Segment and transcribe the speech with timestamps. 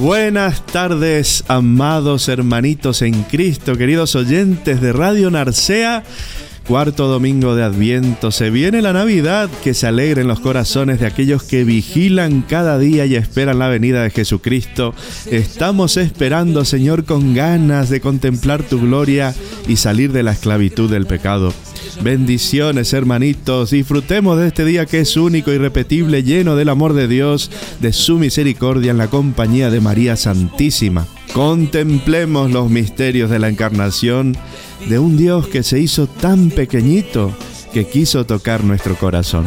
[0.00, 6.04] Buenas tardes, amados hermanitos en Cristo, queridos oyentes de Radio Narcea.
[6.70, 11.42] Cuarto domingo de Adviento, se viene la Navidad, que se alegren los corazones de aquellos
[11.42, 14.94] que vigilan cada día y esperan la venida de Jesucristo.
[15.28, 19.34] Estamos esperando, Señor, con ganas de contemplar tu gloria
[19.66, 21.52] y salir de la esclavitud del pecado.
[22.02, 23.72] Bendiciones, hermanitos.
[23.72, 28.16] Disfrutemos de este día que es único, irrepetible, lleno del amor de Dios, de su
[28.16, 31.04] misericordia en la compañía de María Santísima.
[31.32, 34.36] Contemplemos los misterios de la encarnación
[34.88, 37.32] de un Dios que se hizo tan pequeñito
[37.72, 39.46] que quiso tocar nuestro corazón.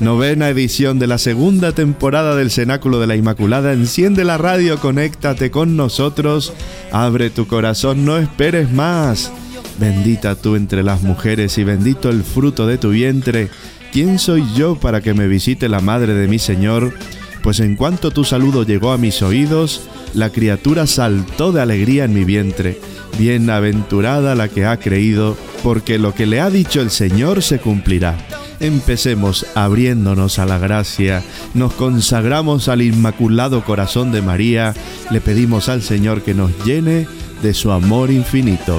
[0.00, 3.72] Novena edición de la segunda temporada del Cenáculo de la Inmaculada.
[3.72, 6.52] Enciende la radio, conéctate con nosotros.
[6.90, 9.30] Abre tu corazón, no esperes más.
[9.78, 13.50] Bendita tú entre las mujeres y bendito el fruto de tu vientre.
[13.92, 16.94] ¿Quién soy yo para que me visite la madre de mi Señor?
[17.42, 22.14] Pues en cuanto tu saludo llegó a mis oídos, la criatura saltó de alegría en
[22.14, 22.78] mi vientre.
[23.18, 28.16] Bienaventurada la que ha creído, porque lo que le ha dicho el Señor se cumplirá.
[28.60, 31.22] Empecemos abriéndonos a la gracia,
[31.54, 34.74] nos consagramos al Inmaculado Corazón de María,
[35.10, 37.06] le pedimos al Señor que nos llene
[37.42, 38.78] de su amor infinito.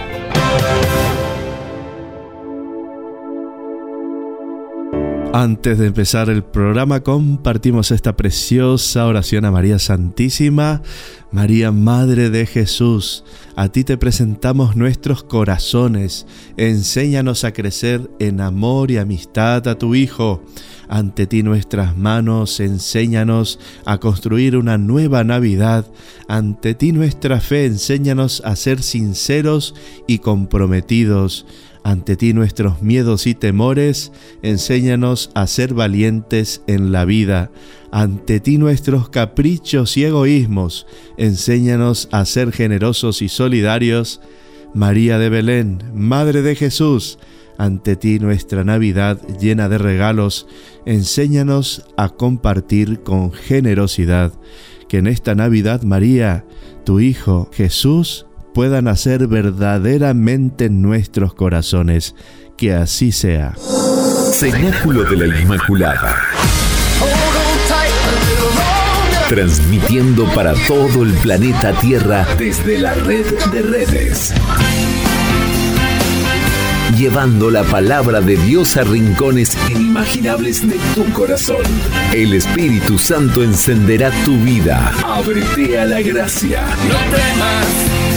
[5.33, 10.81] Antes de empezar el programa compartimos esta preciosa oración a María Santísima,
[11.31, 13.23] María Madre de Jesús.
[13.55, 16.27] A ti te presentamos nuestros corazones.
[16.57, 20.43] Enséñanos a crecer en amor y amistad a tu Hijo.
[20.89, 25.85] Ante ti nuestras manos, enséñanos a construir una nueva Navidad.
[26.27, 29.75] Ante ti nuestra fe, enséñanos a ser sinceros
[30.07, 31.45] y comprometidos
[31.83, 34.11] ante ti nuestros miedos y temores,
[34.43, 37.51] enséñanos a ser valientes en la vida.
[37.91, 40.85] Ante ti nuestros caprichos y egoísmos,
[41.17, 44.21] enséñanos a ser generosos y solidarios.
[44.73, 47.19] María de Belén, Madre de Jesús,
[47.57, 50.47] ante ti nuestra Navidad llena de regalos,
[50.85, 54.33] enséñanos a compartir con generosidad.
[54.87, 56.45] Que en esta Navidad, María,
[56.85, 62.15] tu Hijo Jesús, pueda nacer verdaderamente en nuestros corazones.
[62.57, 63.55] Que así sea.
[64.31, 66.15] Cenáculo de la Inmaculada.
[69.27, 74.33] Transmitiendo para todo el planeta Tierra desde la red de redes.
[76.97, 81.63] Llevando la palabra de Dios a rincones inimaginables de tu corazón.
[82.13, 84.93] El Espíritu Santo encenderá tu vida.
[85.03, 86.61] Ábrete a la gracia.
[86.61, 88.10] No temas.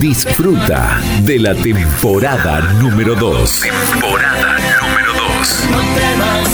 [0.00, 3.60] Disfruta de la temporada número 2.
[3.60, 5.68] Temporada número 2.
[5.70, 6.48] No temas.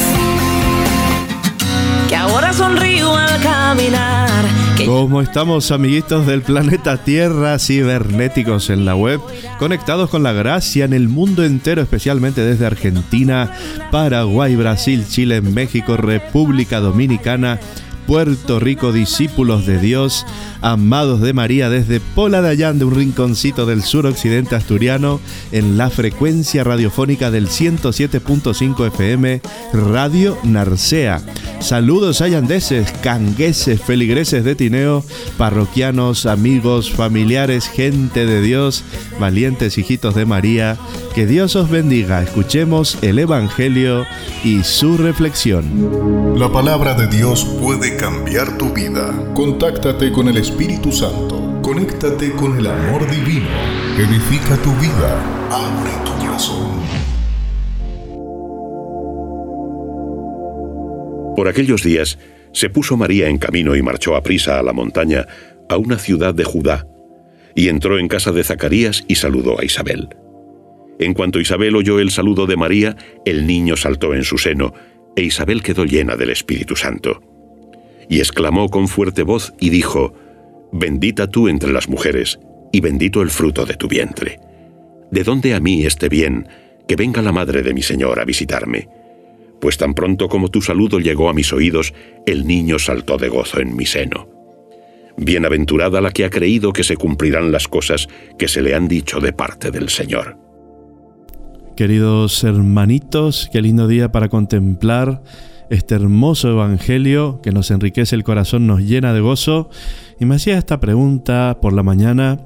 [2.09, 4.45] Que ahora sonrío al caminar,
[4.77, 9.21] que ¿Cómo estamos, amiguitos del planeta Tierra, cibernéticos en la web,
[9.59, 13.53] conectados con la gracia en el mundo entero, especialmente desde Argentina,
[13.91, 17.61] Paraguay, Brasil, Chile, México, República Dominicana,
[18.07, 20.27] Puerto Rico, discípulos de Dios,
[20.61, 25.21] amados de María, desde Pola de Allán, de un rinconcito del suroccidente asturiano,
[25.53, 29.41] en la frecuencia radiofónica del 107.5 FM,
[29.73, 31.23] Radio Narcea.
[31.61, 35.03] Saludos ayandeses, cangueses, feligreses de Tineo,
[35.39, 38.85] parroquianos, amigos, familiares, gente de Dios,
[39.19, 40.77] valientes hijitos de María.
[41.15, 42.23] Que Dios os bendiga.
[42.23, 44.05] Escuchemos el Evangelio
[44.43, 46.35] y su reflexión.
[46.39, 49.33] La palabra de Dios puede cambiar tu vida.
[49.35, 51.61] Contáctate con el Espíritu Santo.
[51.63, 53.49] Conéctate con el amor divino.
[53.99, 55.49] Edifica tu vida.
[55.51, 56.75] Abre tu corazón.
[61.37, 62.19] Por aquellos días
[62.53, 65.27] se puso María en camino y marchó a prisa a la montaña,
[65.69, 66.87] a una ciudad de Judá,
[67.55, 70.09] y entró en casa de Zacarías y saludó a Isabel.
[70.99, 74.75] En cuanto Isabel oyó el saludo de María, el niño saltó en su seno,
[75.17, 77.34] e Isabel quedó llena del Espíritu Santo.
[78.09, 80.15] Y exclamó con fuerte voz y dijo,
[80.73, 82.39] Bendita tú entre las mujeres,
[82.73, 84.41] y bendito el fruto de tu vientre.
[85.11, 86.49] ¿De dónde a mí este bien,
[86.89, 88.89] que venga la madre de mi Señor a visitarme?
[89.65, 91.95] pues tan pronto como tu saludo llegó a mis oídos,
[92.27, 94.29] el niño saltó de gozo en mi seno.
[95.17, 98.07] Bienaventurada la que ha creído que se cumplirán las cosas
[98.39, 100.37] que se le han dicho de parte del Señor.
[101.79, 105.23] Queridos hermanitos, qué lindo día para contemplar
[105.71, 109.71] este hermoso Evangelio que nos enriquece el corazón, nos llena de gozo.
[110.21, 112.41] Y me hacía esta pregunta por la mañana,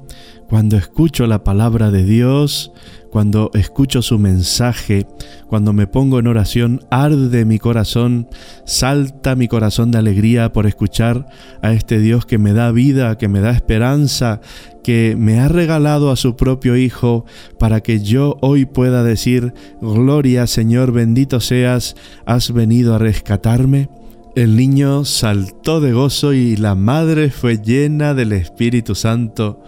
[0.49, 2.71] cuando escucho la palabra de Dios,
[3.09, 5.07] cuando escucho su mensaje,
[5.47, 8.27] cuando me pongo en oración, arde mi corazón,
[8.65, 11.27] salta mi corazón de alegría por escuchar
[11.61, 14.41] a este Dios que me da vida, que me da esperanza,
[14.83, 17.25] que me ha regalado a su propio Hijo
[17.57, 21.95] para que yo hoy pueda decir, Gloria Señor, bendito seas,
[22.25, 23.89] has venido a rescatarme.
[24.35, 29.63] El niño saltó de gozo y la madre fue llena del Espíritu Santo.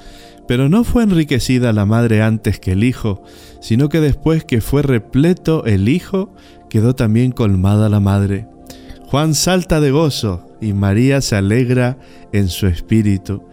[0.48, 3.24] Pero no fue enriquecida la madre antes que el hijo,
[3.62, 6.34] sino que después que fue repleto el hijo,
[6.70, 8.48] quedó también colmada la madre.
[9.08, 11.98] Juan salta de gozo y María se alegra
[12.32, 13.44] en su espíritu.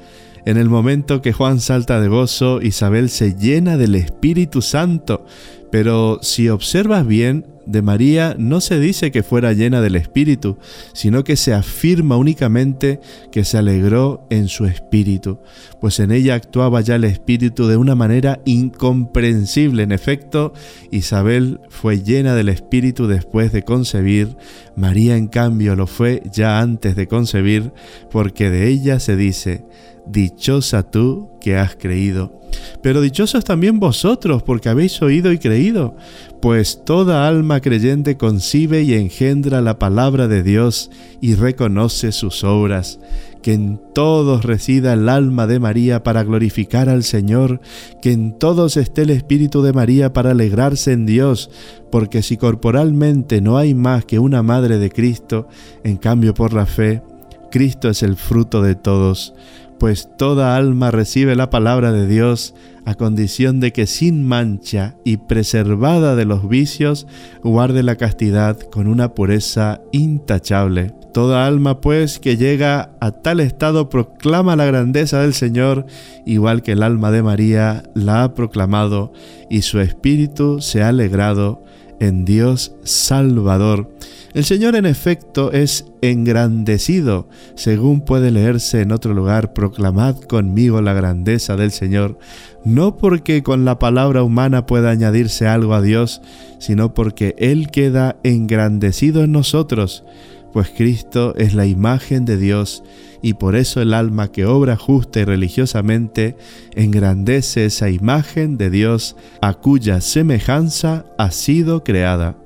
[0.44, 5.26] En el momento que Juan salta de gozo, Isabel se llena del Espíritu Santo.
[5.70, 10.56] Pero si observas bien, de María no se dice que fuera llena del Espíritu,
[10.94, 12.98] sino que se afirma únicamente
[13.30, 15.38] que se alegró en su Espíritu,
[15.80, 19.82] pues en ella actuaba ya el Espíritu de una manera incomprensible.
[19.82, 20.54] En efecto,
[20.90, 24.36] Isabel fue llena del Espíritu después de concebir,
[24.74, 27.72] María en cambio lo fue ya antes de concebir,
[28.10, 29.64] porque de ella se dice,
[30.10, 32.38] Dichosa tú que has creído.
[32.82, 35.96] Pero dichosos también vosotros porque habéis oído y creído,
[36.40, 40.90] pues toda alma creyente concibe y engendra la palabra de Dios
[41.20, 43.00] y reconoce sus obras.
[43.42, 47.60] Que en todos resida el alma de María para glorificar al Señor,
[48.02, 51.50] que en todos esté el Espíritu de María para alegrarse en Dios,
[51.90, 55.48] porque si corporalmente no hay más que una madre de Cristo,
[55.84, 57.02] en cambio por la fe,
[57.50, 59.34] Cristo es el fruto de todos
[59.78, 62.54] pues toda alma recibe la palabra de Dios
[62.84, 67.06] a condición de que sin mancha y preservada de los vicios
[67.42, 70.94] guarde la castidad con una pureza intachable.
[71.12, 75.86] Toda alma pues que llega a tal estado proclama la grandeza del Señor,
[76.26, 79.12] igual que el alma de María la ha proclamado
[79.50, 81.62] y su espíritu se ha alegrado
[82.00, 83.90] en Dios Salvador.
[84.34, 90.92] El Señor en efecto es engrandecido, según puede leerse en otro lugar, proclamad conmigo la
[90.92, 92.18] grandeza del Señor,
[92.64, 96.20] no porque con la palabra humana pueda añadirse algo a Dios,
[96.58, 100.04] sino porque Él queda engrandecido en nosotros,
[100.52, 102.82] pues Cristo es la imagen de Dios
[103.22, 106.36] y por eso el alma que obra justa y religiosamente
[106.74, 112.36] engrandece esa imagen de Dios a cuya semejanza ha sido creada.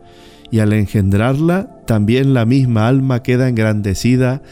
[0.51, 4.43] Y al engendrarla, también la misma alma queda engrandecida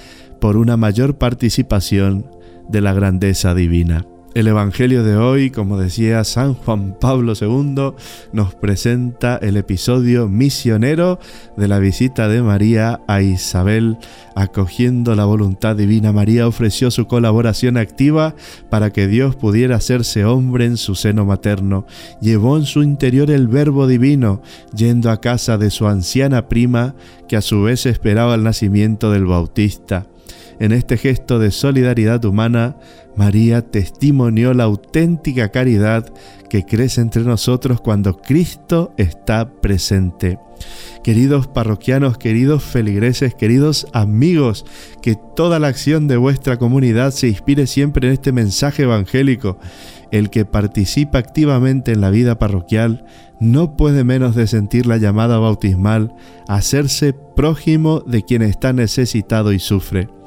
[0.41, 2.27] por una mayor participación
[2.69, 4.07] de la grandeza divina.
[4.33, 7.95] El Evangelio de hoy, como decía San Juan Pablo II,
[8.33, 11.19] nos presenta el episodio misionero
[11.57, 13.99] de la visita de María a Isabel.
[14.37, 18.37] Acogiendo la voluntad divina, María ofreció su colaboración activa
[18.71, 21.85] para que Dios pudiera hacerse hombre en su seno materno.
[22.21, 26.95] Llevó en su interior el Verbo divino, yendo a casa de su anciana prima,
[27.29, 30.07] que a su vez esperaba el nacimiento del Bautista.
[30.61, 32.77] En este gesto de solidaridad humana,
[33.17, 36.13] María testimonió la auténtica caridad
[36.51, 40.39] que crece entre nosotros cuando Cristo está presente.
[41.03, 44.67] Queridos parroquianos, queridos feligreses, queridos amigos,
[45.01, 49.59] que toda la acción de vuestra comunidad se inspire siempre en este mensaje evangélico.
[50.11, 53.07] El que participa activamente en la vida parroquial
[53.41, 56.13] no puede menos de sentir la llamada bautismal
[56.49, 60.20] a hacerse prójimo de quien está necesitado y sufre.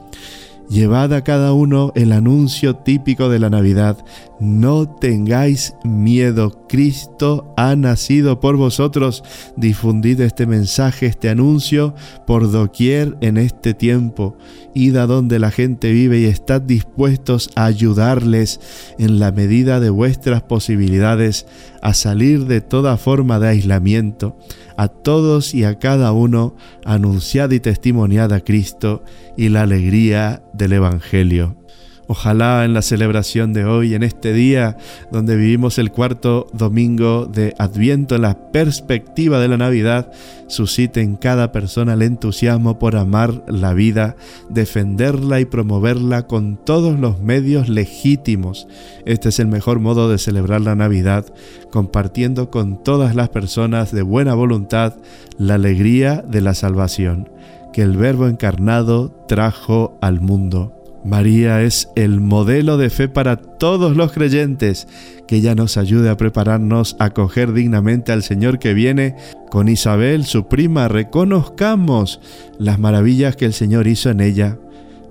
[0.73, 4.03] Llevad a cada uno el anuncio típico de la Navidad.
[4.39, 9.23] No tengáis miedo, Cristo ha nacido por vosotros.
[9.55, 11.93] Difundid este mensaje, este anuncio
[12.25, 14.35] por doquier en este tiempo.
[14.73, 18.59] Id a donde la gente vive y estad dispuestos a ayudarles
[18.97, 21.45] en la medida de vuestras posibilidades
[21.83, 24.39] a salir de toda forma de aislamiento
[24.77, 29.03] a todos y a cada uno anunciad y testimoniad a Cristo
[29.37, 31.62] y la alegría del Evangelio.
[32.07, 34.77] Ojalá en la celebración de hoy, en este día
[35.11, 40.11] donde vivimos el cuarto domingo de Adviento, en la perspectiva de la Navidad,
[40.47, 44.17] suscite en cada persona el entusiasmo por amar la vida,
[44.49, 48.67] defenderla y promoverla con todos los medios legítimos.
[49.05, 51.25] Este es el mejor modo de celebrar la Navidad,
[51.71, 54.95] compartiendo con todas las personas de buena voluntad
[55.37, 57.29] la alegría de la salvación
[57.73, 60.82] que el Verbo encarnado trajo al mundo.
[61.03, 64.87] María es el modelo de fe para todos los creyentes,
[65.27, 69.15] que ella nos ayude a prepararnos a acoger dignamente al Señor que viene.
[69.49, 72.21] Con Isabel, su prima, reconozcamos
[72.57, 74.57] las maravillas que el Señor hizo en ella.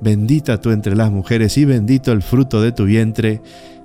[0.01, 3.43] Bendita tú entre las mujeres y bendito el fruto de tu vientre.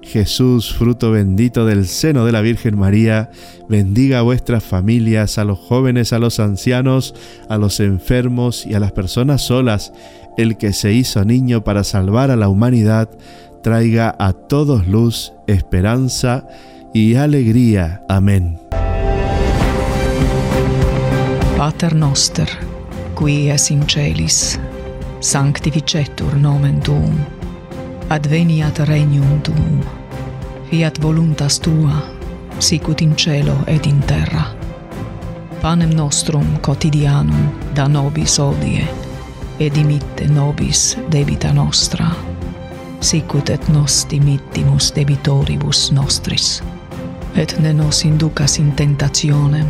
[0.07, 3.29] Jesús, fruto bendito del seno de la Virgen María,
[3.67, 7.13] bendiga a vuestras familias, a los jóvenes, a los ancianos,
[7.49, 9.91] a los enfermos y a las personas solas
[10.37, 13.09] el que se hizo niño para salvar a la humanidad,
[13.63, 16.47] traiga a todos luz, esperanza
[16.93, 18.03] y alegría.
[18.07, 18.59] Amén.
[21.57, 22.47] Pater noster,
[23.15, 24.59] qui es in celis,
[25.19, 27.17] sanctificetur nomen tuum,
[28.09, 29.81] adveniat regnum tuum,
[30.69, 32.01] fiat voluntas tua,
[32.59, 34.43] sicut in cielo et in terra.
[35.61, 38.87] Panem nostrum quotidianum da nobis odie,
[39.59, 42.11] et dimitte nobis debita nostra,
[42.99, 46.63] sicut et nos dimittimus debitoribus nostris.
[47.35, 49.67] Et ne nos inducas in tentationem,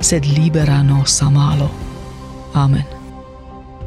[0.00, 1.70] sed libera nos a malo.
[2.54, 2.84] Amén.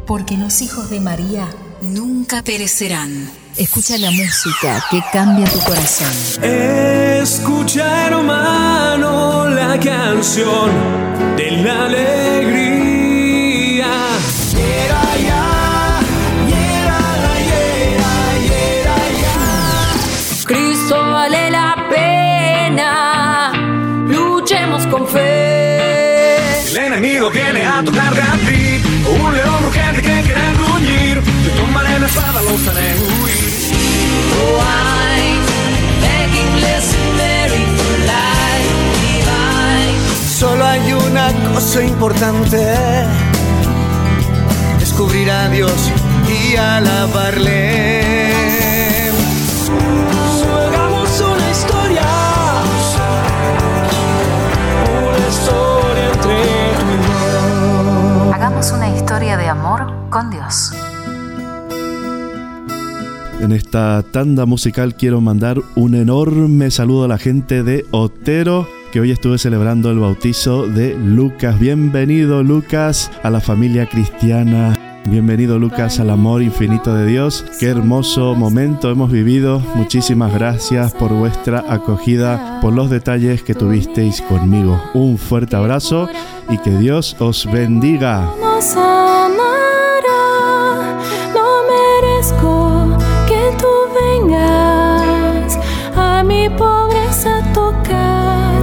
[0.08, 1.48] Porque los hijos de María
[1.82, 3.30] nunca perecerán.
[3.60, 6.08] Escucha la música que cambia tu corazón.
[6.42, 10.72] Escucha, hermano, la canción
[11.36, 12.40] de la alegría
[27.00, 28.82] enemigo viene a tocar a ti.
[29.22, 31.22] Un león urgente que quiere gruñir.
[31.44, 33.49] Te tomaré la espada, los haré huir.
[40.40, 42.76] Solo hay una cosa importante.
[44.80, 45.92] Descubrir a Dios
[46.30, 48.02] y alabarle.
[50.66, 52.08] Hagamos una historia.
[55.10, 56.40] Una historia entre
[58.34, 60.72] Hagamos una historia de amor con Dios.
[63.40, 69.00] En esta tanda musical quiero mandar un enorme saludo a la gente de Otero que
[69.00, 71.58] hoy estuve celebrando el bautizo de Lucas.
[71.58, 74.78] Bienvenido Lucas a la familia cristiana.
[75.06, 77.46] Bienvenido Lucas al amor infinito de Dios.
[77.60, 79.62] Qué hermoso momento hemos vivido.
[79.74, 84.82] Muchísimas gracias por vuestra acogida, por los detalles que tuvisteis conmigo.
[84.94, 86.10] Un fuerte abrazo
[86.50, 88.30] y que Dios os bendiga.
[96.58, 98.62] Pobreza tocar,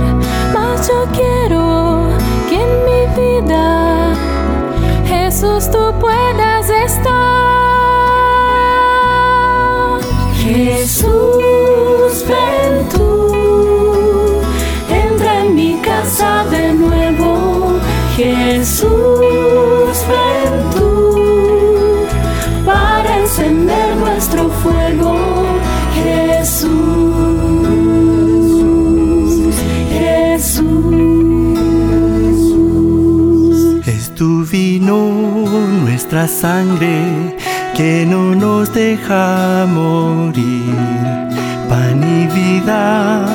[0.53, 2.09] mas yo quiero
[2.49, 4.15] que en mi vida
[5.07, 5.93] Jesús tú
[35.07, 37.37] nuestra sangre
[37.75, 40.75] que no nos deja morir.
[41.69, 43.27] Pan y vida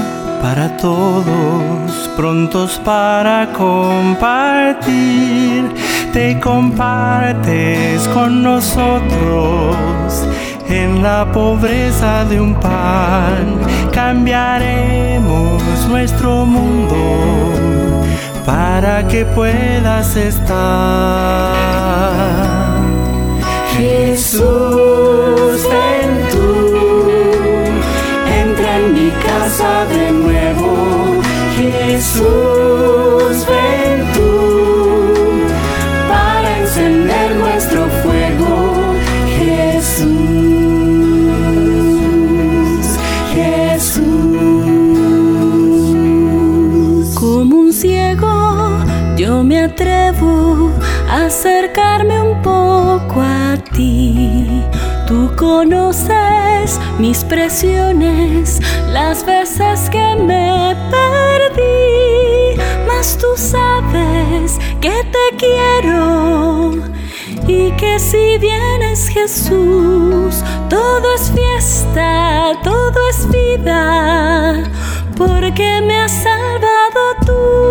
[0.42, 4.92] para todos, prontos para compartir.
[6.14, 10.28] Te compartes con nosotros
[10.68, 13.60] en la pobreza de un pan.
[13.92, 17.81] Cambiaremos nuestro mundo
[18.52, 21.54] para que puedas estar.
[23.78, 26.50] Jesús, ven tú,
[28.44, 30.70] entra en mi casa de nuevo.
[31.58, 33.81] Jesús, ven
[57.02, 66.74] mis presiones, las veces que me perdí, mas tú sabes que te quiero
[67.48, 74.64] y que si vienes Jesús, todo es fiesta, todo es vida,
[75.18, 77.71] porque me has salvado tú.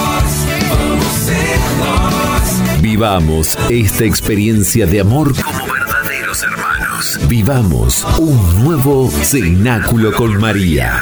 [2.91, 7.19] Vivamos esta experiencia de amor como verdaderos hermanos.
[7.29, 11.01] Vivamos un nuevo cenáculo con María.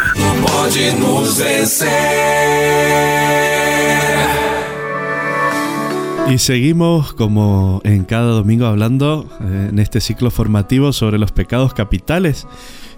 [6.30, 11.73] Y seguimos como en cada domingo hablando eh, en este ciclo formativo sobre los pecados
[11.73, 12.45] capitales.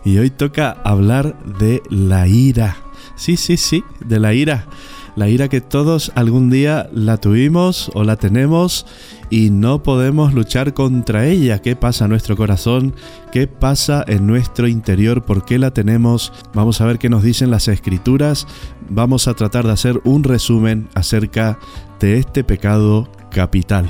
[0.04, 2.76] Y hoy toca hablar de la ira.
[3.16, 4.68] Sí, sí, sí, de la ira.
[5.16, 8.86] La ira que todos algún día la tuvimos o la tenemos
[9.30, 11.60] y no podemos luchar contra ella.
[11.60, 12.96] ¿Qué pasa en nuestro corazón?
[13.32, 15.24] ¿Qué pasa en nuestro interior?
[15.24, 16.32] ¿Por qué la tenemos?
[16.54, 18.48] Vamos a ver qué nos dicen las escrituras.
[18.90, 21.60] Vamos a tratar de hacer un resumen acerca
[22.00, 23.90] de este pecado capital.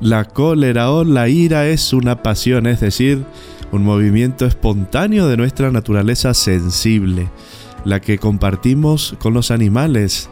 [0.00, 3.24] La cólera o la ira es una pasión, es decir,
[3.72, 7.28] un movimiento espontáneo de nuestra naturaleza sensible,
[7.84, 10.30] la que compartimos con los animales.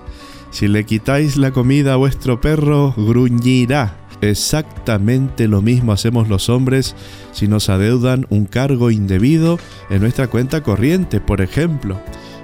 [0.51, 3.97] Si le quitáis la comida a vuestro perro, gruñirá.
[4.21, 6.97] Exactamente lo mismo hacemos los hombres
[7.33, 9.59] si nos adeudan un cargo indebido
[9.91, 12.01] en nuestra cuenta corriente, por ejemplo.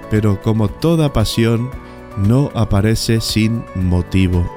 [0.09, 1.69] Pero como toda pasión,
[2.17, 4.49] no aparece sin motivo.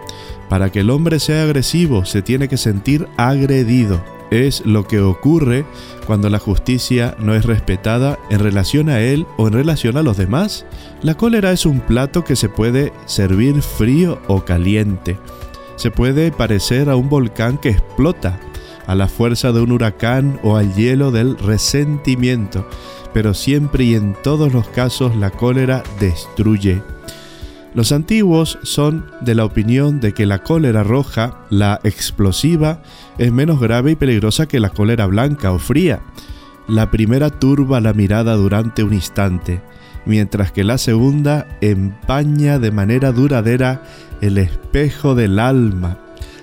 [0.49, 4.03] Para que el hombre sea agresivo, se tiene que sentir agredido.
[4.31, 5.65] Es lo que ocurre
[6.07, 10.17] cuando la justicia no es respetada en relación a él o en relación a los
[10.17, 10.67] demás.
[11.03, 15.19] La cólera es un plato que se puede servir frío o caliente.
[15.77, 18.39] Se puede parecer a un volcán que explota,
[18.87, 22.67] a la fuerza de un huracán o al hielo del resentimiento,
[23.15, 26.83] pero siempre y en todos los casos la cólera destruye.
[27.79, 32.83] Los antiguos son de la opinión de que la cólera roja, la explosiva,
[33.19, 36.01] es menos grave y peligrosa que la cólera blanca o fría.
[36.67, 39.63] La primera turba la mirada durante un instante,
[40.07, 43.85] mientras que la segunda empaña de manera duradera
[44.21, 45.99] el espejo del alma,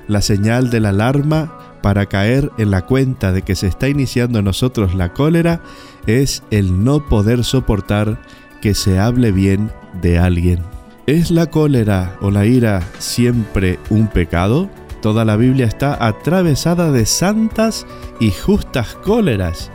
[0.08, 4.40] la señal de la alarma para caer en la cuenta de que se está iniciando
[4.40, 5.60] en nosotros la cólera
[6.08, 8.22] es el no poder soportar
[8.62, 9.70] que se hable bien
[10.02, 10.75] de alguien.
[11.08, 14.72] ¿Es la cólera o la ira siempre un pecado?
[15.04, 17.86] Toda la Biblia está atravesada de santas
[18.20, 19.70] y justas cóleras.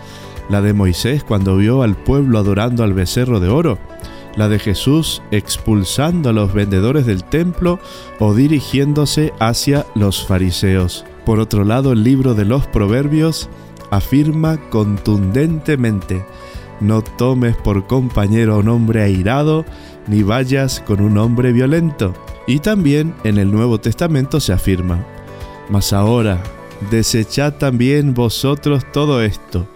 [0.49, 3.79] La de Moisés cuando vio al pueblo adorando al becerro de oro,
[4.35, 7.79] la de Jesús expulsando a los vendedores del templo
[8.19, 11.05] o dirigiéndose hacia los fariseos.
[11.25, 13.49] Por otro lado, el libro de los Proverbios
[13.93, 16.25] afirma contundentemente,
[16.81, 19.65] no tomes por compañero a un hombre airado,
[20.07, 22.15] ni vayas con un hombre violento.
[22.47, 25.05] Y también en el Nuevo Testamento se afirma,
[25.69, 26.43] mas ahora,
[26.91, 29.69] desechad también vosotros todo esto,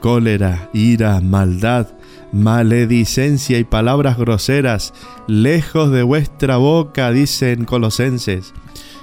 [0.00, 1.88] cólera, ira, maldad,
[2.32, 4.94] maledicencia y palabras groseras,
[5.26, 8.52] lejos de vuestra boca, dicen colosenses.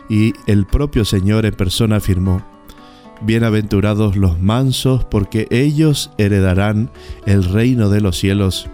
[0.10, 2.42] Y el propio Señor en persona afirmó,
[3.22, 6.92] Bienaventurados los mansos, porque ellos heredarán
[7.26, 8.70] el reino de los cielos.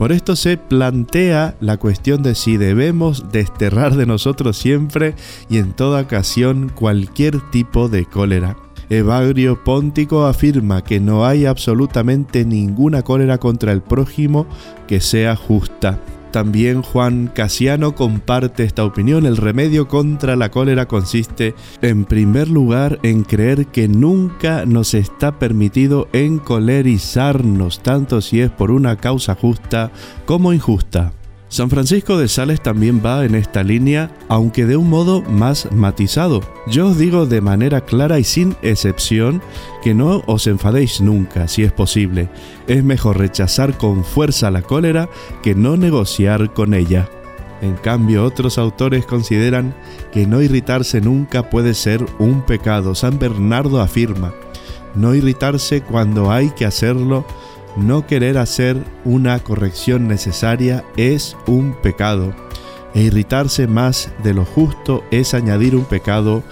[0.00, 5.14] Por esto se plantea la cuestión de si debemos desterrar de nosotros siempre
[5.50, 8.56] y en toda ocasión cualquier tipo de cólera.
[8.88, 14.46] Evagrio Póntico afirma que no hay absolutamente ninguna cólera contra el prójimo
[14.88, 15.98] que sea justa.
[16.30, 19.26] También Juan Casiano comparte esta opinión.
[19.26, 25.38] El remedio contra la cólera consiste, en primer lugar, en creer que nunca nos está
[25.38, 29.90] permitido encolerizarnos, tanto si es por una causa justa
[30.24, 31.12] como injusta.
[31.50, 36.42] San Francisco de Sales también va en esta línea, aunque de un modo más matizado.
[36.68, 39.42] Yo os digo de manera clara y sin excepción
[39.82, 42.28] que no os enfadéis nunca, si es posible.
[42.68, 45.08] Es mejor rechazar con fuerza la cólera
[45.42, 47.08] que no negociar con ella.
[47.62, 49.74] En cambio, otros autores consideran
[50.12, 52.94] que no irritarse nunca puede ser un pecado.
[52.94, 54.32] San Bernardo afirma,
[54.94, 57.26] no irritarse cuando hay que hacerlo
[57.76, 62.34] no querer hacer una corrección necesaria es un pecado,
[62.94, 66.42] e irritarse más de lo justo es añadir un pecado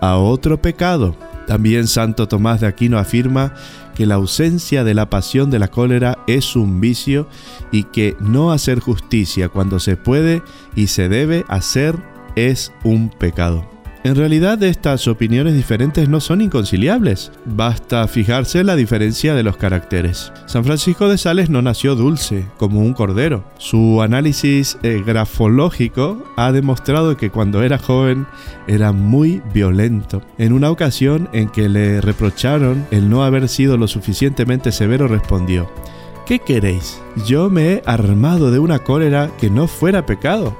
[0.00, 1.16] a otro pecado.
[1.46, 3.54] También Santo Tomás de Aquino afirma
[3.94, 7.26] que la ausencia de la pasión de la cólera es un vicio
[7.72, 10.42] y que no hacer justicia cuando se puede
[10.76, 11.96] y se debe hacer
[12.36, 13.77] es un pecado.
[14.08, 20.32] En realidad estas opiniones diferentes no son inconciliables, basta fijarse la diferencia de los caracteres.
[20.46, 23.44] San Francisco de Sales no nació dulce, como un cordero.
[23.58, 28.26] Su análisis eh, grafológico ha demostrado que cuando era joven
[28.66, 30.22] era muy violento.
[30.38, 35.70] En una ocasión en que le reprocharon el no haber sido lo suficientemente severo respondió,
[36.24, 36.98] ¿Qué queréis?
[37.26, 40.56] Yo me he armado de una cólera que no fuera pecado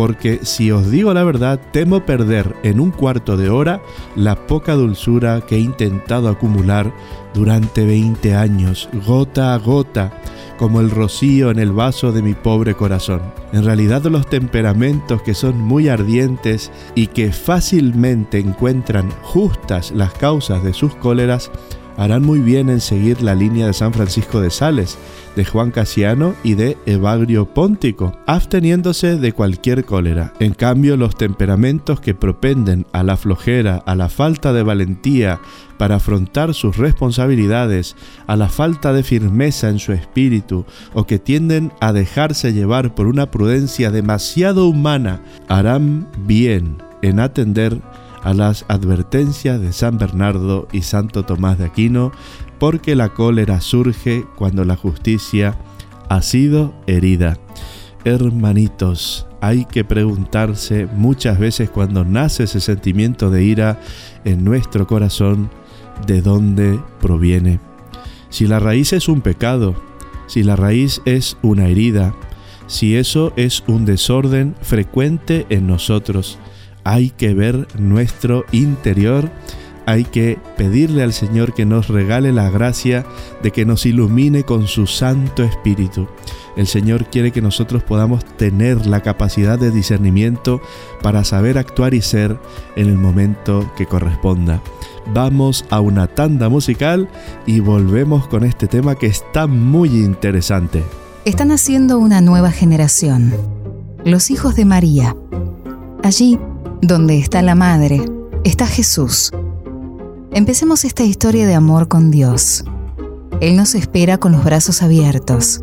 [0.00, 3.82] porque si os digo la verdad, temo perder en un cuarto de hora
[4.16, 6.90] la poca dulzura que he intentado acumular
[7.34, 10.10] durante 20 años, gota a gota,
[10.56, 13.20] como el rocío en el vaso de mi pobre corazón.
[13.52, 20.64] En realidad los temperamentos que son muy ardientes y que fácilmente encuentran justas las causas
[20.64, 21.50] de sus cóleras,
[21.96, 24.98] harán muy bien en seguir la línea de San Francisco de Sales,
[25.36, 30.32] de Juan Casiano y de Evagrio Póntico, absteniéndose de cualquier cólera.
[30.40, 35.40] En cambio, los temperamentos que propenden a la flojera, a la falta de valentía
[35.78, 41.72] para afrontar sus responsabilidades, a la falta de firmeza en su espíritu o que tienden
[41.80, 47.80] a dejarse llevar por una prudencia demasiado humana, harán bien en atender
[48.22, 52.12] a las advertencias de San Bernardo y Santo Tomás de Aquino,
[52.58, 55.58] porque la cólera surge cuando la justicia
[56.08, 57.38] ha sido herida.
[58.04, 63.80] Hermanitos, hay que preguntarse muchas veces cuando nace ese sentimiento de ira
[64.24, 65.50] en nuestro corazón,
[66.06, 67.60] de dónde proviene.
[68.30, 69.74] Si la raíz es un pecado,
[70.26, 72.14] si la raíz es una herida,
[72.66, 76.38] si eso es un desorden frecuente en nosotros,
[76.84, 79.30] hay que ver nuestro interior,
[79.86, 83.04] hay que pedirle al Señor que nos regale la gracia
[83.42, 86.06] de que nos ilumine con su Santo Espíritu.
[86.56, 90.60] El Señor quiere que nosotros podamos tener la capacidad de discernimiento
[91.02, 92.38] para saber actuar y ser
[92.76, 94.60] en el momento que corresponda.
[95.14, 97.08] Vamos a una tanda musical
[97.46, 100.84] y volvemos con este tema que está muy interesante.
[101.24, 103.32] Están haciendo una nueva generación,
[104.04, 105.16] los hijos de María.
[106.02, 106.38] Allí
[106.82, 108.02] donde está la Madre,
[108.44, 109.30] está Jesús.
[110.32, 112.64] Empecemos esta historia de amor con Dios.
[113.40, 115.60] Él nos espera con los brazos abiertos.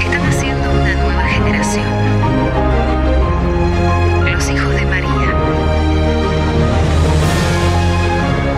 [0.00, 1.84] Están haciendo una nueva generación.
[4.32, 5.34] Los hijos de María.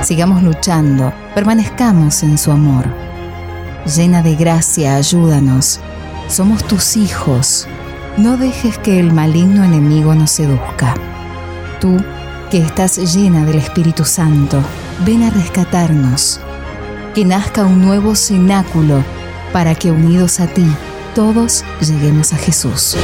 [0.05, 2.87] Sigamos luchando, permanezcamos en su amor.
[3.97, 5.81] llena de gracia, ayúdanos.
[6.29, 7.67] Somos tus hijos.
[8.17, 10.95] No dejes que el maligno enemigo nos seduzca.
[11.81, 11.97] Tú,
[12.51, 14.63] que estás llena del Espíritu Santo,
[15.07, 16.41] ven a rescatarnos.
[17.15, 19.05] Que nazca un nuevo cenáculo
[19.53, 20.67] para que unidos a ti,
[21.15, 22.97] todos lleguemos a Jesús.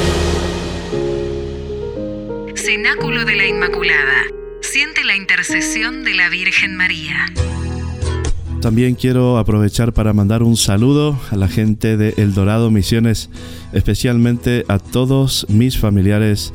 [2.55, 4.25] Cenáculo de la Inmaculada.
[4.61, 7.27] Siente la intercesión de la Virgen María.
[8.61, 13.31] También quiero aprovechar para mandar un saludo a la gente de El Dorado Misiones,
[13.73, 16.53] especialmente a todos mis familiares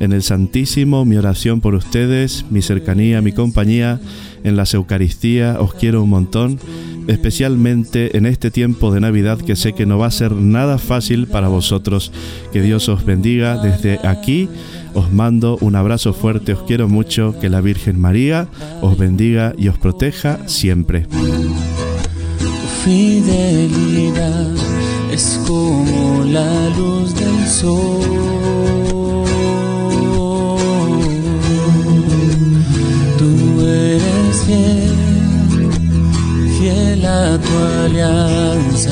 [0.00, 4.00] en el Santísimo, mi oración por ustedes, mi cercanía, mi compañía
[4.42, 6.58] en las Eucaristía, os quiero un montón,
[7.06, 11.28] especialmente en este tiempo de Navidad que sé que no va a ser nada fácil
[11.28, 12.12] para vosotros.
[12.52, 14.48] Que Dios os bendiga desde aquí.
[14.94, 18.48] Os mando un abrazo fuerte, os quiero mucho, que la Virgen María
[18.80, 21.06] os bendiga y os proteja siempre.
[22.84, 24.50] Fidelidad
[25.12, 28.00] es como la luz del sol.
[33.18, 34.96] Tú eres fiel,
[36.58, 38.90] fiel a tu alianza.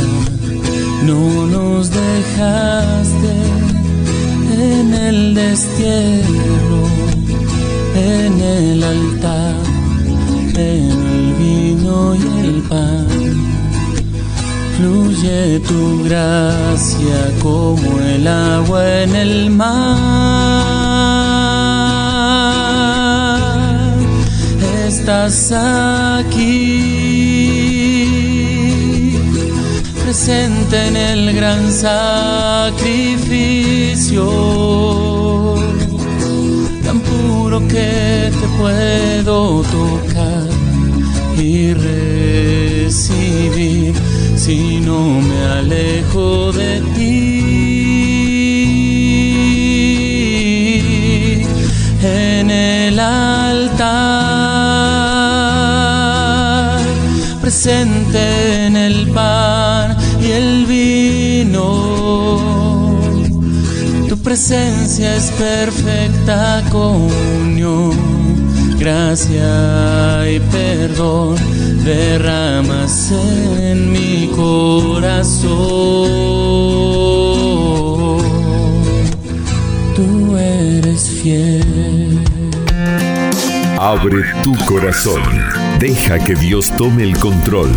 [1.05, 3.20] No nos dejaste en
[5.09, 6.83] el destierro,
[7.95, 9.57] en el altar,
[10.55, 13.07] en el vino y el pan.
[14.77, 19.91] Fluye tu gracia como el agua en el mar.
[24.87, 27.00] Estás aquí,
[30.11, 32.75] presente en el gran sacrificio,
[36.85, 40.49] tan puro que te puedo tocar
[41.39, 43.15] y recibir
[44.35, 47.61] si no me alejo de ti.
[52.03, 54.41] En el altar
[57.41, 59.07] presente en el
[64.31, 67.91] presencia es perfecta comunión
[68.79, 71.35] gracia y perdón
[71.85, 73.11] derramas
[73.59, 75.51] en mi corazón.
[79.97, 82.21] Tú eres fiel.
[83.81, 85.23] Abre tu corazón.
[85.81, 87.71] Deja que Dios tome el control.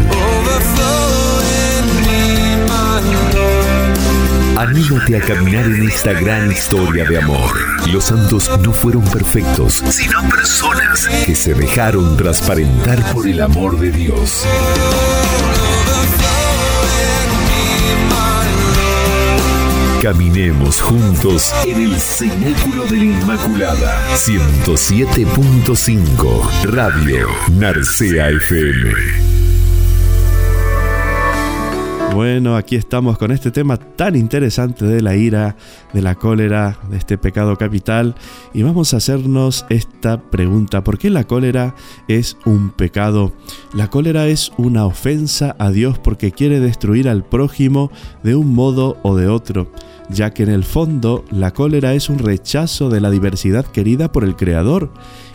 [4.63, 7.51] Anímate a caminar en esta gran historia de amor.
[7.91, 13.91] Los santos no fueron perfectos, sino personas que se dejaron transparentar por el amor de
[13.91, 14.45] Dios.
[20.01, 24.01] Caminemos juntos en el Cenáculo de la Inmaculada.
[24.15, 29.32] 107.5 Radio Narcea FM.
[32.13, 35.55] Bueno, aquí estamos con este tema tan interesante de la ira,
[35.93, 38.13] de la cólera, de este pecado capital
[38.53, 40.83] y vamos a hacernos esta pregunta.
[40.83, 41.73] ¿Por qué la cólera
[42.07, 43.33] es un pecado?
[43.73, 48.97] La cólera es una ofensa a Dios porque quiere destruir al prójimo de un modo
[49.01, 49.71] o de otro,
[50.09, 54.23] ya que en el fondo la cólera es un rechazo de la diversidad querida por
[54.23, 54.91] el Creador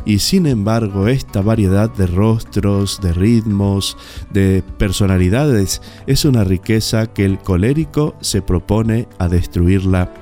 [0.09, 3.99] y sin embargo esta variedad de rostros, de ritmos,
[4.33, 10.15] de personalidades es una riqueza que el colérico se propone a destruirla.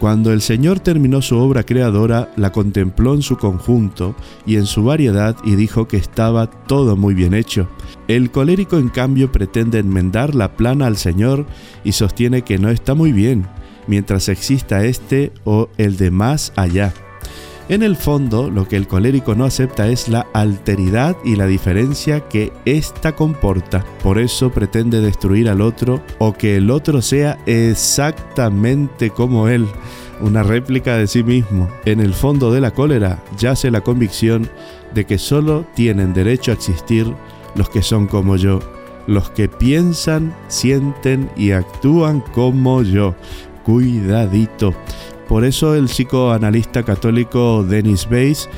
[0.00, 4.82] Cuando el Señor terminó su obra creadora, la contempló en su conjunto y en su
[4.82, 7.68] variedad y dijo que estaba todo muy bien hecho.
[8.08, 11.46] El colérico en cambio pretende enmendar la plana al Señor
[11.84, 13.46] y sostiene que no está muy bien,
[13.86, 16.92] mientras exista este o el de más allá.
[17.70, 22.20] En el fondo, lo que el colérico no acepta es la alteridad y la diferencia
[22.20, 23.82] que ésta comporta.
[24.02, 29.66] Por eso pretende destruir al otro o que el otro sea exactamente como él,
[30.20, 31.70] una réplica de sí mismo.
[31.86, 34.50] En el fondo de la cólera yace la convicción
[34.92, 37.10] de que solo tienen derecho a existir
[37.54, 38.60] los que son como yo,
[39.06, 43.14] los que piensan, sienten y actúan como yo.
[43.64, 44.74] Cuidadito.
[45.28, 48.48] Por eso el psicoanalista católico Dennis Bates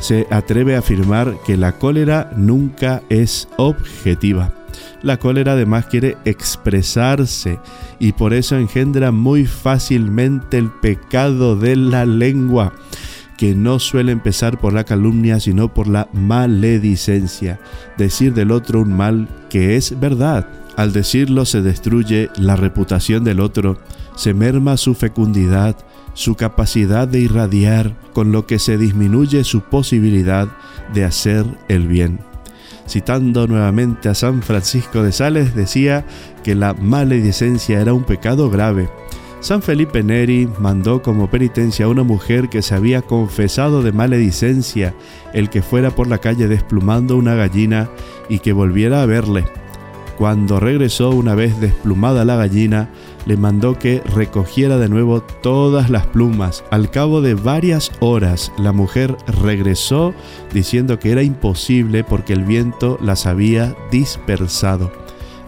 [0.00, 4.52] se atreve a afirmar que la cólera nunca es objetiva.
[5.02, 7.58] La cólera además quiere expresarse
[7.98, 12.72] y por eso engendra muy fácilmente el pecado de la lengua,
[13.36, 17.60] que no suele empezar por la calumnia sino por la maledicencia,
[17.96, 23.40] decir del otro un mal que es verdad, Al decirlo se destruye la reputación del
[23.40, 23.78] otro,
[24.14, 25.76] se merma su fecundidad,
[26.14, 30.46] su capacidad de irradiar, con lo que se disminuye su posibilidad
[30.94, 32.20] de hacer el bien.
[32.86, 36.06] Citando nuevamente a San Francisco de Sales, decía
[36.44, 38.88] que la maledicencia era un pecado grave.
[39.40, 44.94] San Felipe Neri mandó como penitencia a una mujer que se había confesado de maledicencia
[45.32, 47.90] el que fuera por la calle desplumando una gallina
[48.28, 49.44] y que volviera a verle.
[50.18, 52.90] Cuando regresó una vez desplumada la gallina,
[53.24, 56.64] le mandó que recogiera de nuevo todas las plumas.
[56.72, 60.14] Al cabo de varias horas, la mujer regresó
[60.52, 64.90] diciendo que era imposible porque el viento las había dispersado.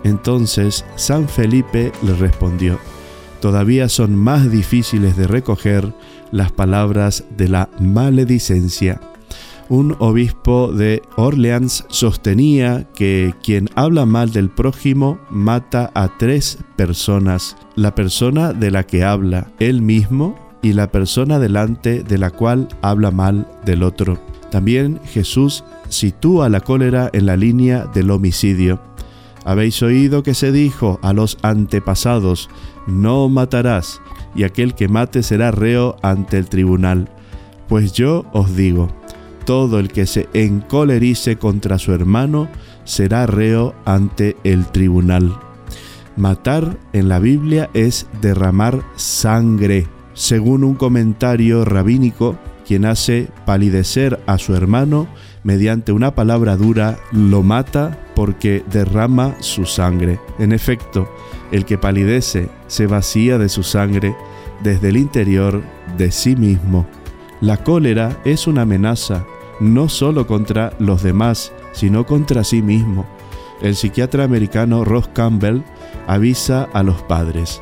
[0.05, 2.79] Entonces San Felipe le respondió,
[3.41, 5.93] todavía son más difíciles de recoger
[6.31, 9.01] las palabras de la maledicencia
[9.71, 17.57] un obispo de Orleans sostenía que quien habla mal del prójimo mata a tres personas,
[17.77, 22.69] la persona de la que habla él mismo y la persona delante de la cual
[22.83, 24.19] habla mal del otro.
[24.51, 28.81] También Jesús sitúa la cólera en la línea del homicidio.
[29.45, 32.51] Habéis oído que se dijo a los antepasados,
[32.89, 34.03] no matarás,
[34.35, 37.09] y aquel que mate será reo ante el tribunal.
[37.69, 38.89] Pues yo os digo,
[39.51, 42.49] todo el que se encolerice contra su hermano
[42.85, 45.37] será reo ante el tribunal.
[46.17, 49.89] Matar en la Biblia es derramar sangre.
[50.15, 55.09] Según un comentario rabínico, quien hace palidecer a su hermano
[55.43, 60.21] mediante una palabra dura lo mata porque derrama su sangre.
[60.39, 61.13] En efecto,
[61.51, 64.15] el que palidece se vacía de su sangre
[64.63, 65.61] desde el interior
[65.99, 66.87] de sí mismo.
[67.41, 69.27] La cólera es una amenaza
[69.61, 73.07] no solo contra los demás, sino contra sí mismo.
[73.63, 75.63] El psiquiatra americano Ross Campbell
[76.07, 77.61] avisa a los padres,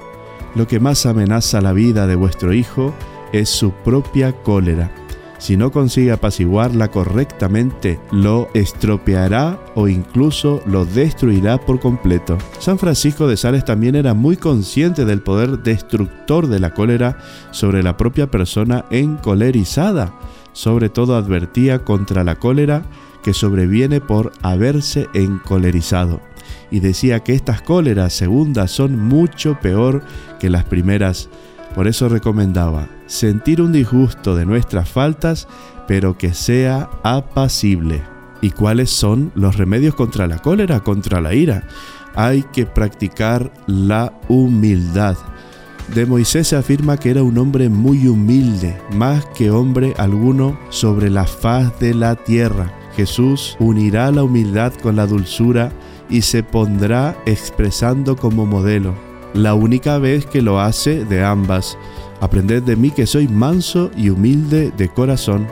[0.55, 2.95] lo que más amenaza la vida de vuestro hijo
[3.33, 4.91] es su propia cólera.
[5.39, 12.37] Si no consigue apaciguarla correctamente, lo estropeará o incluso lo destruirá por completo.
[12.59, 17.19] San Francisco de Sales también era muy consciente del poder destructor de la cólera
[17.53, 20.13] sobre la propia persona encolerizada.
[20.59, 22.83] Sobre todo advertía contra la cólera
[23.23, 26.21] que sobreviene por haberse encolerizado
[26.69, 30.03] y decía que estas cóleras segundas son mucho peor
[30.41, 31.29] que las primeras.
[31.77, 35.47] Por eso recomendaba sentir un disgusto de nuestras faltas,
[35.87, 38.03] pero que sea apacible.
[38.41, 41.69] ¿Y cuáles son los remedios contra la cólera, contra la ira?
[42.17, 45.17] Hay que practicar la humildad.
[45.95, 51.09] De Moisés se afirma que era un hombre muy humilde, más que hombre alguno sobre
[51.09, 52.75] la faz de la tierra.
[52.95, 55.73] Jesús unirá la humildad con la dulzura
[56.11, 58.95] y se pondrá expresando como modelo.
[59.33, 61.79] La única vez que lo hace de ambas.
[62.21, 65.47] Aprended de mí que soy manso y humilde de corazón.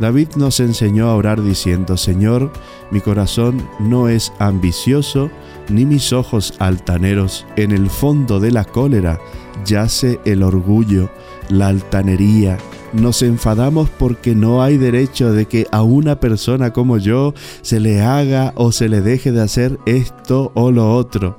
[0.00, 2.52] David nos enseñó a orar diciendo, Señor,
[2.90, 5.30] mi corazón no es ambicioso,
[5.68, 7.46] ni mis ojos altaneros.
[7.56, 9.20] En el fondo de la cólera
[9.64, 11.10] yace el orgullo,
[11.48, 12.58] la altanería.
[12.92, 18.00] Nos enfadamos porque no hay derecho de que a una persona como yo se le
[18.00, 21.38] haga o se le deje de hacer esto o lo otro.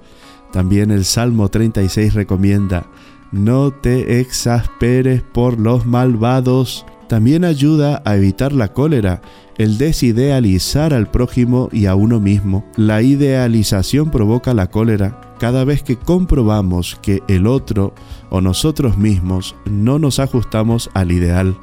[0.52, 2.88] También el Salmo 36 recomienda,
[3.32, 6.86] no te exasperes por los malvados.
[7.10, 9.24] También ayuda a evitar la cólera,
[9.58, 12.64] el desidealizar al prójimo y a uno mismo.
[12.78, 15.20] La idealización provoca la cólera.
[15.40, 17.96] Cada vez que comprobamos que el otro
[18.30, 21.58] o nosotros mismos no nos ajustamos al ideal.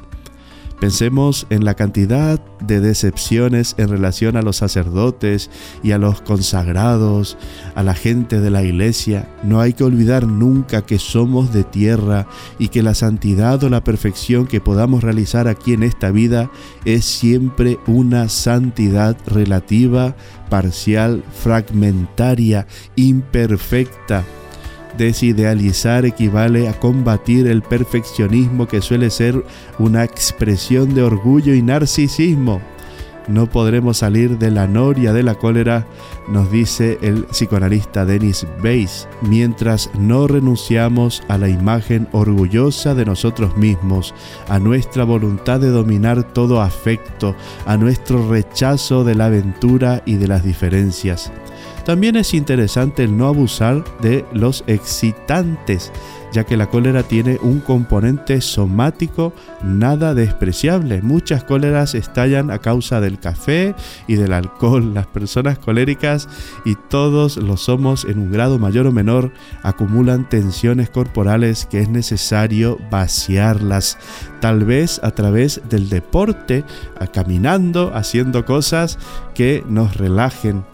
[0.80, 5.50] Pensemos en la cantidad de decepciones en relación a los sacerdotes
[5.82, 7.38] y a los consagrados,
[7.74, 9.28] a la gente de la iglesia.
[9.42, 12.26] No hay que olvidar nunca que somos de tierra
[12.58, 16.50] y que la santidad o la perfección que podamos realizar aquí en esta vida
[16.84, 20.14] es siempre una santidad relativa,
[20.50, 22.66] parcial, fragmentaria,
[22.96, 24.24] imperfecta
[24.96, 29.44] Desidealizar equivale a combatir el perfeccionismo que suele ser
[29.78, 32.60] una expresión de orgullo y narcisismo.
[33.28, 35.84] No podremos salir de la noria de la cólera,
[36.28, 43.56] nos dice el psicoanalista Dennis Weiss, mientras no renunciamos a la imagen orgullosa de nosotros
[43.56, 44.14] mismos,
[44.48, 47.34] a nuestra voluntad de dominar todo afecto,
[47.66, 51.32] a nuestro rechazo de la aventura y de las diferencias.
[51.86, 55.92] También es interesante el no abusar de los excitantes,
[56.32, 59.32] ya que la cólera tiene un componente somático
[59.62, 61.00] nada despreciable.
[61.00, 63.76] Muchas cóleras estallan a causa del café
[64.08, 64.94] y del alcohol.
[64.94, 66.28] Las personas coléricas,
[66.64, 69.30] y todos lo somos en un grado mayor o menor,
[69.62, 73.96] acumulan tensiones corporales que es necesario vaciarlas.
[74.40, 76.64] Tal vez a través del deporte,
[77.12, 78.98] caminando, haciendo cosas
[79.36, 80.64] que nos relajen,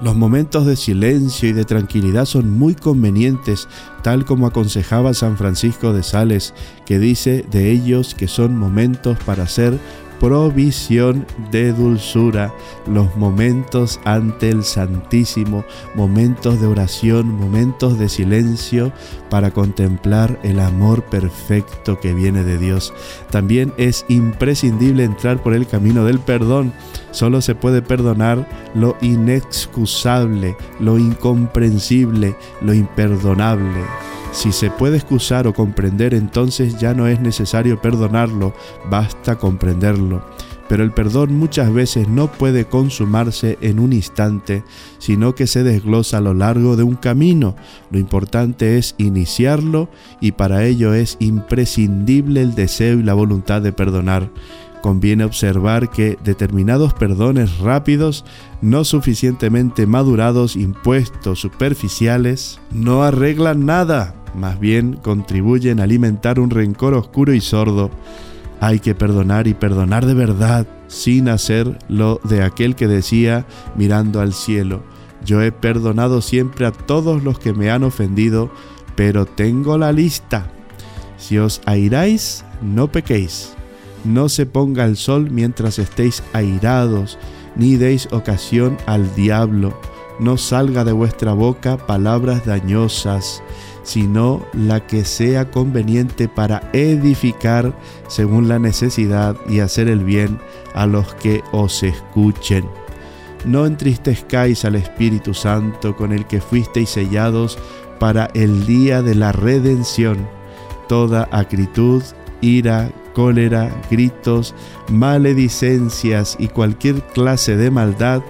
[0.00, 3.68] los momentos de silencio y de tranquilidad son muy convenientes,
[4.02, 6.54] tal como aconsejaba San Francisco de Sales,
[6.86, 9.78] que dice de ellos que son momentos para ser
[10.20, 12.54] provisión de dulzura,
[12.86, 15.64] los momentos ante el Santísimo,
[15.94, 18.92] momentos de oración, momentos de silencio
[19.30, 22.92] para contemplar el amor perfecto que viene de Dios.
[23.30, 26.72] También es imprescindible entrar por el camino del perdón.
[27.10, 34.07] Solo se puede perdonar lo inexcusable, lo incomprensible, lo imperdonable.
[34.32, 38.54] Si se puede excusar o comprender, entonces ya no es necesario perdonarlo,
[38.88, 40.22] basta comprenderlo.
[40.68, 44.62] Pero el perdón muchas veces no puede consumarse en un instante,
[44.98, 47.56] sino que se desglosa a lo largo de un camino.
[47.90, 49.88] Lo importante es iniciarlo
[50.20, 54.30] y para ello es imprescindible el deseo y la voluntad de perdonar.
[54.82, 58.24] Conviene observar que determinados perdones rápidos,
[58.62, 66.94] no suficientemente madurados, impuestos, superficiales, no arreglan nada, más bien contribuyen a alimentar un rencor
[66.94, 67.90] oscuro y sordo.
[68.60, 74.20] Hay que perdonar y perdonar de verdad, sin hacer lo de aquel que decía mirando
[74.20, 74.82] al cielo,
[75.24, 78.50] yo he perdonado siempre a todos los que me han ofendido,
[78.96, 80.50] pero tengo la lista.
[81.16, 83.57] Si os airáis, no pequéis.
[84.04, 87.18] No se ponga el sol mientras estéis airados,
[87.56, 89.78] ni deis ocasión al diablo.
[90.20, 93.42] No salga de vuestra boca palabras dañosas
[93.88, 97.74] sino la que sea conveniente para edificar
[98.06, 100.38] según la necesidad y hacer el bien
[100.74, 102.66] a los que os escuchen.
[103.46, 107.58] No entristezcáis al Espíritu Santo con el que fuisteis sellados
[107.98, 110.28] para el día de la redención.
[110.86, 112.02] Toda acritud,
[112.42, 114.54] ira, cólera, gritos,
[114.88, 118.22] maledicencias y cualquier clase de maldad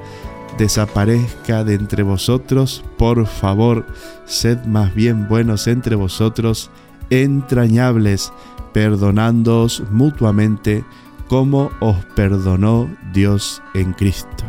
[0.57, 3.85] desaparezca de entre vosotros, por favor,
[4.25, 6.71] sed más bien buenos entre vosotros,
[7.11, 8.33] entrañables,
[8.73, 10.87] perdonándoos mutuamente,
[11.29, 14.45] como os perdonó Dios en Cristo.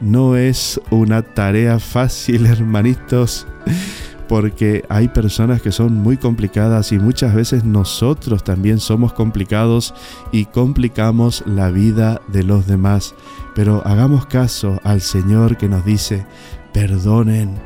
[0.00, 3.46] No es una tarea fácil, hermanitos,
[4.28, 9.94] porque hay personas que son muy complicadas y muchas veces nosotros también somos complicados
[10.32, 13.14] y complicamos la vida de los demás.
[13.54, 16.26] Pero hagamos caso al Señor que nos dice,
[16.72, 17.58] perdonen,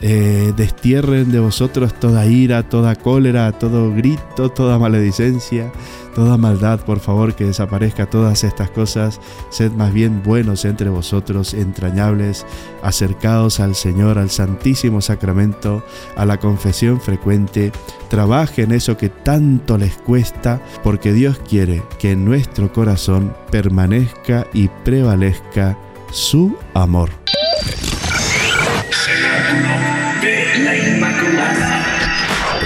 [0.00, 5.72] eh, destierren de vosotros toda ira, toda cólera, todo grito, toda maledicencia,
[6.14, 9.20] toda maldad, por favor, que desaparezca todas estas cosas.
[9.50, 12.46] Sed más bien buenos entre vosotros, entrañables,
[12.82, 15.84] acercados al Señor, al Santísimo Sacramento,
[16.16, 17.72] a la confesión frecuente.
[18.08, 24.68] Trabajen eso que tanto les cuesta, porque Dios quiere que en nuestro corazón permanezca y
[24.84, 25.76] prevalezca
[26.10, 27.10] su amor.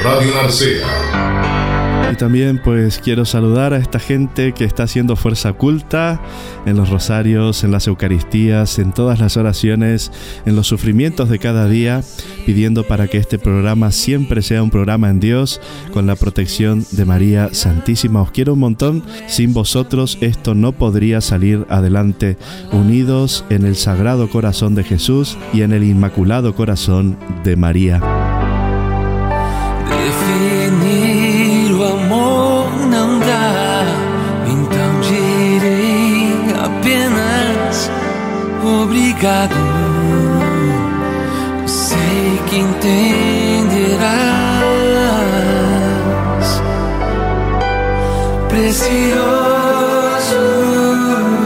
[0.02, 1.12] Radio Narcea.
[2.12, 6.20] Y también pues quiero saludar a esta gente que está haciendo fuerza oculta
[6.66, 10.10] en los rosarios, en las Eucaristías, en todas las oraciones,
[10.44, 12.02] en los sufrimientos de cada día,
[12.44, 15.60] pidiendo para que este programa siempre sea un programa en Dios
[15.92, 18.22] con la protección de María Santísima.
[18.22, 22.36] Os quiero un montón, sin vosotros esto no podría salir adelante,
[22.72, 28.21] unidos en el Sagrado Corazón de Jesús y en el Inmaculado Corazón de María.
[39.22, 39.54] Obrigado.
[41.66, 44.02] Sei que entenderás,
[48.48, 49.12] precioso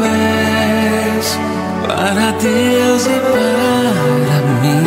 [0.04, 1.38] és
[1.86, 4.86] para Deus e para mim.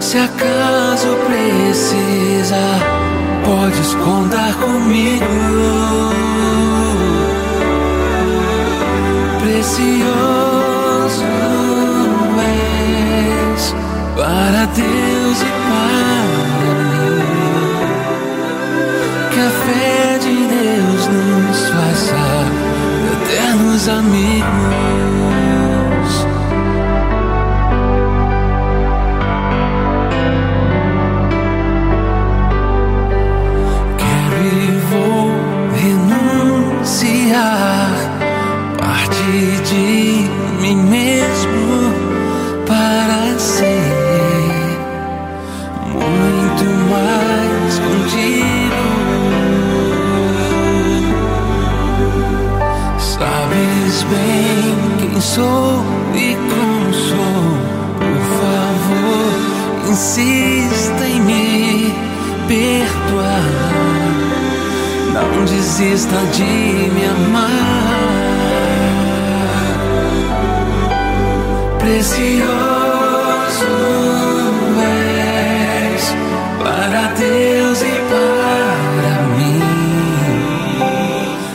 [0.00, 2.62] Se acaso precisa,
[3.44, 5.24] podes contar comigo.
[9.40, 10.51] Precioso
[14.22, 17.18] para Deus e para mim.
[19.32, 22.22] Que a fé de Deus nos faça
[23.14, 24.50] eternos amigos.
[33.98, 35.26] Quero e vou
[36.70, 37.92] renunciar
[38.78, 39.30] parte
[39.68, 39.86] de
[40.60, 41.31] mim mesmo
[55.34, 55.82] sou
[56.14, 57.42] e como sou.
[57.98, 59.32] Por favor,
[59.88, 61.94] insista em me
[62.48, 63.48] perdoar.
[65.14, 68.12] Não desista de me amar.
[71.78, 72.42] Precioso
[74.80, 76.04] és
[76.62, 79.62] para Deus e para mim.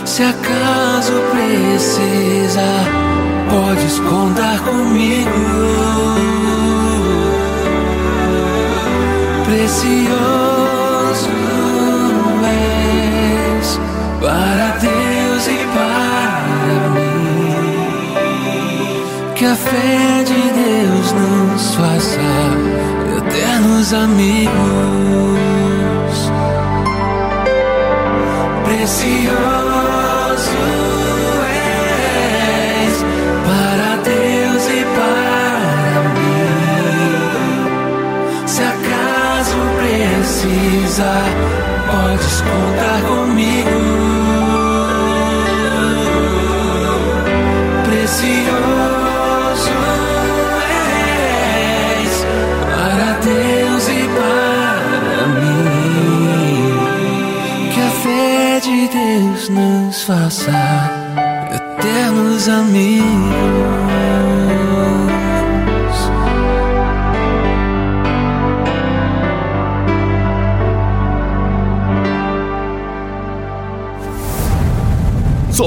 [0.06, 2.97] Se acaso precisar
[3.88, 5.32] podes contar comigo.
[9.46, 10.10] Precioso
[12.44, 13.80] és
[14.20, 17.76] para Deus e para mim.
[19.36, 22.20] Que a fé de Deus nos faça
[23.18, 24.58] eternos amigos.
[28.66, 29.38] Precioso
[41.04, 43.70] podes contar comigo.
[47.86, 48.48] Precioso
[50.70, 52.26] és
[52.74, 56.72] para Deus e para mim.
[57.74, 60.52] Que a fé de Deus nos faça
[61.54, 63.87] eternos amigos.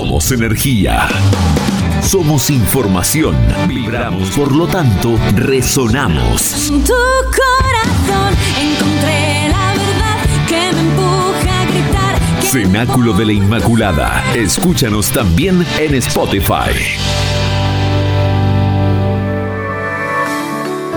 [0.01, 1.09] Somos energía.
[2.01, 3.36] Somos información.
[3.68, 6.70] Vibramos, por lo tanto, resonamos.
[6.70, 12.18] En tu corazón encontré la verdad que me empuja a gritar.
[12.40, 14.24] Cenáculo de la Inmaculada.
[14.34, 16.72] Escúchanos también en Spotify.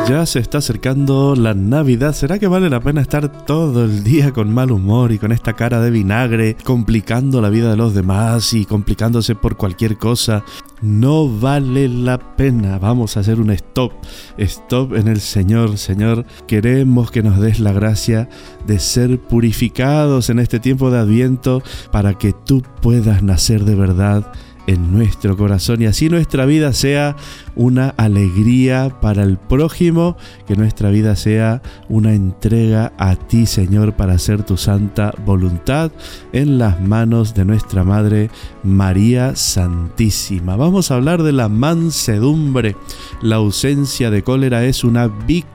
[0.08, 2.14] Ya se está acercando la Navidad.
[2.14, 5.54] ¿Será que vale la pena estar todo el día con mal humor y con esta
[5.54, 10.43] cara de vinagre, complicando la vida de los demás y complicándose por cualquier cosa?
[10.82, 12.80] No vale la pena.
[12.80, 13.93] Vamos a hacer un stop.
[14.38, 15.78] Stop en el Señor.
[15.78, 18.28] Señor, queremos que nos des la gracia
[18.68, 24.30] de ser purificados en este tiempo de Adviento para que tú puedas nacer de verdad
[24.68, 27.16] en nuestro corazón y así nuestra vida sea
[27.55, 34.14] una alegría para el prójimo, que nuestra vida sea una entrega a ti Señor para
[34.14, 35.91] hacer tu santa voluntad
[36.32, 38.30] en las manos de nuestra Madre
[38.64, 40.55] María Santísima.
[40.55, 42.76] Vamos a hablar de la mansedumbre.
[43.22, 45.53] La ausencia de cólera es una victoria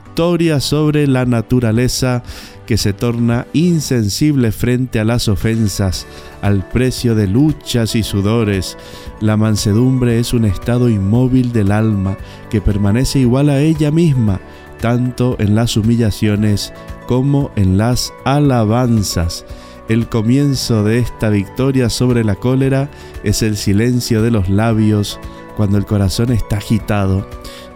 [0.59, 2.23] sobre la naturaleza
[2.65, 6.05] que se torna insensible frente a las ofensas,
[6.41, 8.77] al precio de luchas y sudores.
[9.21, 12.17] La mansedumbre es un estado inmóvil del alma
[12.49, 14.41] que permanece igual a ella misma,
[14.81, 16.73] tanto en las humillaciones
[17.07, 19.45] como en las alabanzas.
[19.87, 22.89] El comienzo de esta victoria sobre la cólera
[23.23, 25.17] es el silencio de los labios
[25.55, 27.25] cuando el corazón está agitado.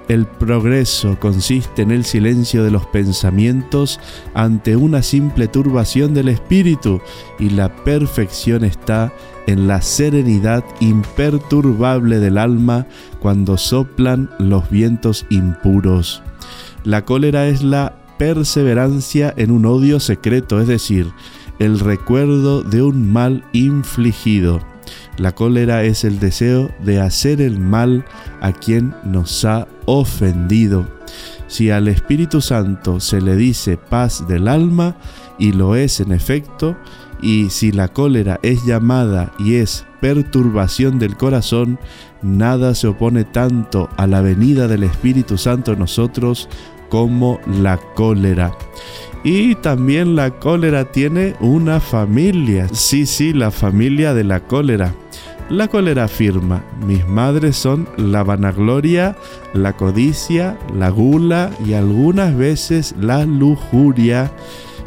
[0.10, 4.00] El progreso consiste en el silencio de los pensamientos
[4.34, 7.02] ante una simple turbación del espíritu
[7.40, 9.14] y la perfección está
[9.48, 12.86] en la serenidad imperturbable del alma
[13.20, 16.22] cuando soplan los vientos impuros.
[16.84, 21.12] La cólera es la perseverancia en un odio secreto, es decir,
[21.60, 24.73] el recuerdo de un mal infligido.
[25.18, 28.06] La cólera es el deseo de hacer el mal
[28.42, 30.88] a quien nos ha ofendido.
[31.48, 34.96] Si al Espíritu Santo se le dice paz del alma,
[35.38, 36.78] y lo es en efecto,
[37.22, 41.80] y si la cólera es llamada y es perturbación del corazón,
[42.22, 46.50] nada se opone tanto a la venida del Espíritu Santo en nosotros
[46.90, 48.52] como la cólera.
[49.24, 52.68] Y también la cólera tiene una familia.
[52.74, 54.94] Sí, sí, la familia de la cólera.
[55.50, 59.18] La cólera afirma, mis madres son la vanagloria,
[59.54, 64.32] la codicia, la gula y algunas veces la lujuria.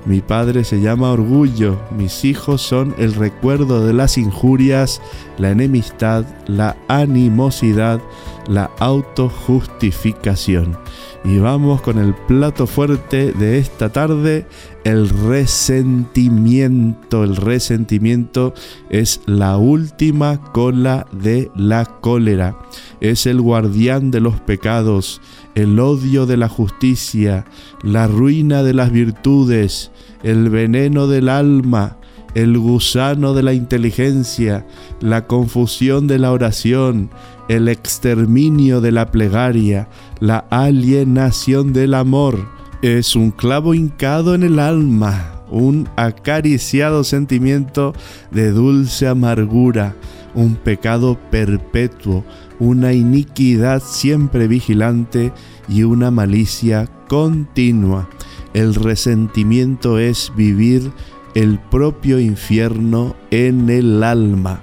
[0.07, 5.03] Mi padre se llama orgullo, mis hijos son el recuerdo de las injurias,
[5.37, 8.01] la enemistad, la animosidad,
[8.49, 10.79] la autojustificación.
[11.27, 14.47] Y vamos con el plato fuerte de esta tarde,
[14.85, 17.25] el resentimiento.
[17.25, 18.55] El resentimiento
[18.91, 22.57] es la última cola de la cólera.
[23.01, 25.21] Es el guardián de los pecados,
[25.57, 27.45] el odio de la justicia,
[27.83, 29.91] la ruina de las virtudes,
[30.23, 31.97] el veneno del alma,
[32.37, 34.65] el gusano de la inteligencia,
[35.01, 37.11] la confusión de la oración,
[37.49, 39.89] el exterminio de la plegaria,
[40.21, 42.49] la alienación del amor.
[42.83, 47.95] Es un clavo hincado en el alma, un acariciado sentimiento
[48.31, 49.95] de dulce amargura,
[50.35, 52.25] un pecado perpetuo,
[52.59, 55.33] una iniquidad siempre vigilante
[55.69, 58.09] y una malicia continua.
[58.55, 60.91] El resentimiento es vivir
[61.35, 64.63] el propio infierno en el alma.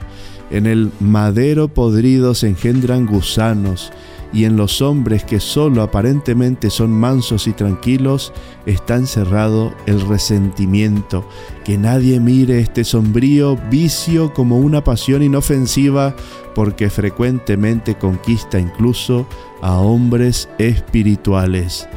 [0.53, 3.91] En el madero podrido se engendran gusanos,
[4.31, 8.33] y en los hombres que solo aparentemente son mansos y tranquilos
[8.67, 11.27] está encerrado el resentimiento.
[11.63, 16.15] Que nadie mire este sombrío vicio como una pasión inofensiva
[16.53, 19.27] porque frecuentemente conquista incluso
[19.61, 21.87] a hombres espirituales.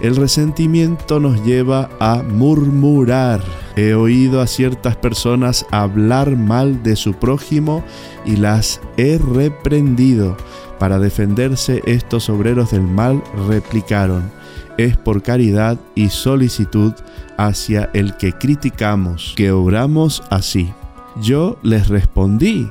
[0.00, 3.42] El resentimiento nos lleva a murmurar.
[3.76, 7.84] He oído a ciertas personas hablar mal de su prójimo
[8.24, 10.36] y las he reprendido.
[10.78, 14.30] Para defenderse estos obreros del mal replicaron,
[14.76, 16.92] es por caridad y solicitud
[17.36, 20.72] hacia el que criticamos que obramos así.
[21.20, 22.70] Yo les respondí,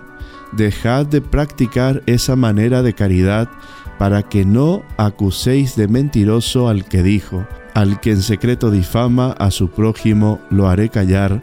[0.52, 3.50] dejad de practicar esa manera de caridad
[4.04, 9.50] para que no acuséis de mentiroso al que dijo, al que en secreto difama a
[9.50, 11.42] su prójimo lo haré callar,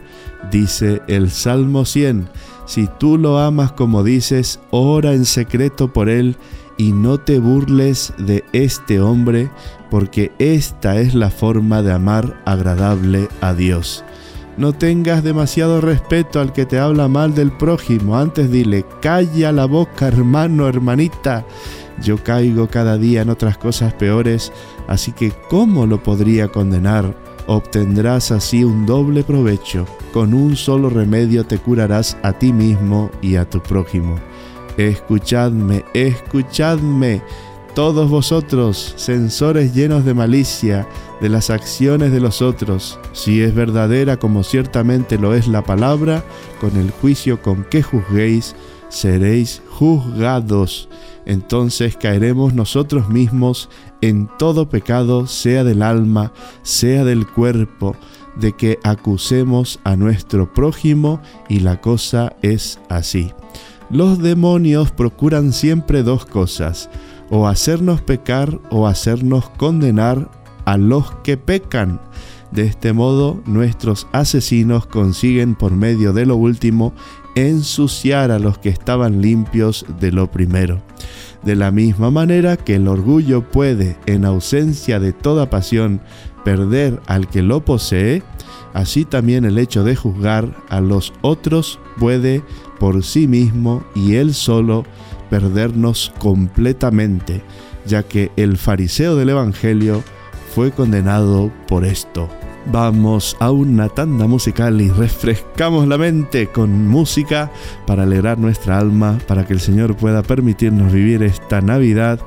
[0.51, 2.29] dice el Salmo 100.
[2.67, 6.35] Si tú lo amas como dices, ora en secreto por él
[6.77, 9.49] y no te burles de este hombre,
[9.89, 14.03] porque esta es la forma de amar agradable a Dios.
[14.57, 19.65] No tengas demasiado respeto al que te habla mal del prójimo, antes dile, calla la
[19.65, 21.43] boca hermano, hermanita.
[22.01, 24.51] Yo caigo cada día en otras cosas peores,
[24.87, 27.15] así que ¿cómo lo podría condenar?
[27.47, 29.85] Obtendrás así un doble provecho.
[30.13, 34.19] Con un solo remedio te curarás a ti mismo y a tu prójimo.
[34.77, 37.21] Escuchadme, escuchadme,
[37.75, 40.87] todos vosotros, censores llenos de malicia
[41.21, 46.23] de las acciones de los otros, si es verdadera como ciertamente lo es la palabra,
[46.59, 48.55] con el juicio con que juzguéis,
[48.91, 50.89] seréis juzgados.
[51.25, 53.69] Entonces caeremos nosotros mismos
[54.01, 57.95] en todo pecado, sea del alma, sea del cuerpo,
[58.35, 63.31] de que acusemos a nuestro prójimo y la cosa es así.
[63.89, 66.89] Los demonios procuran siempre dos cosas,
[67.29, 70.29] o hacernos pecar o hacernos condenar
[70.65, 71.99] a los que pecan.
[72.51, 76.93] De este modo, nuestros asesinos consiguen por medio de lo último
[77.35, 80.81] ensuciar a los que estaban limpios de lo primero.
[81.43, 86.01] De la misma manera que el orgullo puede, en ausencia de toda pasión,
[86.43, 88.23] perder al que lo posee,
[88.73, 92.43] así también el hecho de juzgar a los otros puede
[92.79, 94.85] por sí mismo y él solo
[95.29, 97.41] perdernos completamente,
[97.85, 100.03] ya que el fariseo del Evangelio
[100.53, 102.29] fue condenado por esto.
[102.67, 107.51] Vamos a una tanda musical y refrescamos la mente con música
[107.87, 112.19] para alegrar nuestra alma, para que el Señor pueda permitirnos vivir esta Navidad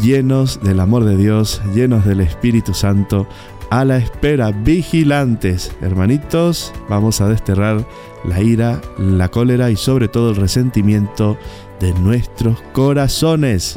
[0.00, 3.26] llenos del amor de Dios, llenos del Espíritu Santo,
[3.70, 5.72] a la espera, vigilantes.
[5.80, 7.86] Hermanitos, vamos a desterrar
[8.24, 11.38] la ira, la cólera y sobre todo el resentimiento
[11.80, 13.76] de nuestros corazones.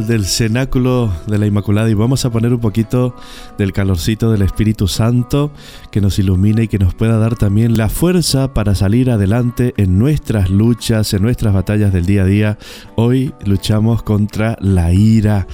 [0.00, 3.14] Del cenáculo de la Inmaculada y vamos a poner un poquito
[3.58, 5.52] del calorcito del Espíritu Santo
[5.92, 9.98] que nos ilumine y que nos pueda dar también la fuerza para salir adelante en
[9.98, 12.58] nuestras luchas, en nuestras batallas del día a día.
[12.96, 15.46] Hoy luchamos contra la ira.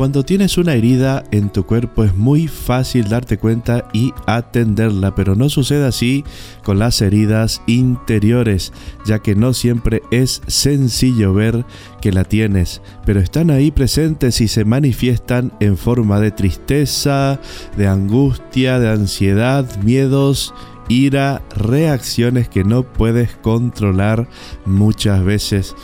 [0.00, 5.34] Cuando tienes una herida en tu cuerpo es muy fácil darte cuenta y atenderla, pero
[5.34, 6.24] no sucede así
[6.64, 8.72] con las heridas interiores,
[9.04, 11.66] ya que no siempre es sencillo ver
[12.00, 17.38] que la tienes, pero están ahí presentes y se manifiestan en forma de tristeza,
[17.76, 20.54] de angustia, de ansiedad, miedos,
[20.88, 24.28] ira, reacciones que no puedes controlar
[24.64, 25.74] muchas veces.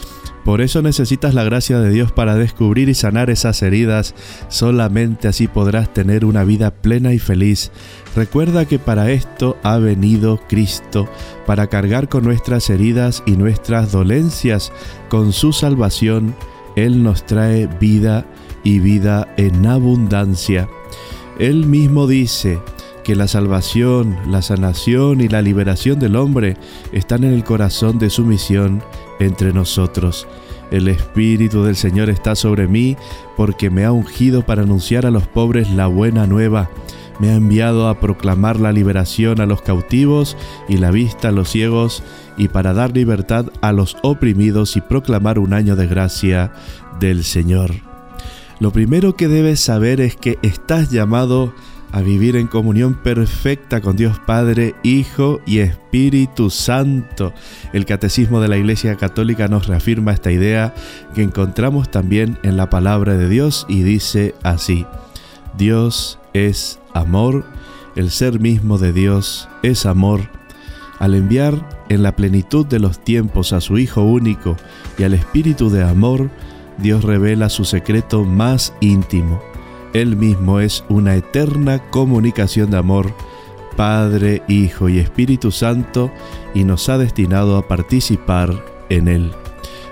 [0.46, 4.14] Por eso necesitas la gracia de Dios para descubrir y sanar esas heridas.
[4.48, 7.72] Solamente así podrás tener una vida plena y feliz.
[8.14, 11.08] Recuerda que para esto ha venido Cristo,
[11.46, 14.72] para cargar con nuestras heridas y nuestras dolencias.
[15.08, 16.32] Con su salvación,
[16.76, 18.24] Él nos trae vida
[18.62, 20.68] y vida en abundancia.
[21.40, 22.60] Él mismo dice,
[23.06, 26.56] que la salvación, la sanación y la liberación del hombre
[26.90, 28.82] están en el corazón de su misión
[29.20, 30.26] entre nosotros.
[30.72, 32.96] El Espíritu del Señor está sobre mí
[33.36, 36.68] porque me ha ungido para anunciar a los pobres la buena nueva.
[37.20, 40.36] Me ha enviado a proclamar la liberación a los cautivos
[40.68, 42.02] y la vista a los ciegos
[42.36, 46.52] y para dar libertad a los oprimidos y proclamar un año de gracia
[46.98, 47.70] del Señor.
[48.58, 53.96] Lo primero que debes saber es que estás llamado a vivir en comunión perfecta con
[53.96, 57.32] Dios Padre, Hijo y Espíritu Santo.
[57.72, 60.74] El Catecismo de la Iglesia Católica nos reafirma esta idea
[61.14, 64.86] que encontramos también en la palabra de Dios y dice así,
[65.56, 67.44] Dios es amor,
[67.94, 70.28] el ser mismo de Dios es amor.
[70.98, 74.56] Al enviar en la plenitud de los tiempos a su Hijo único
[74.98, 76.30] y al Espíritu de amor,
[76.78, 79.40] Dios revela su secreto más íntimo
[80.00, 83.12] él mismo es una eterna comunicación de amor,
[83.76, 86.10] Padre, Hijo y Espíritu Santo,
[86.54, 89.32] y nos ha destinado a participar en Él.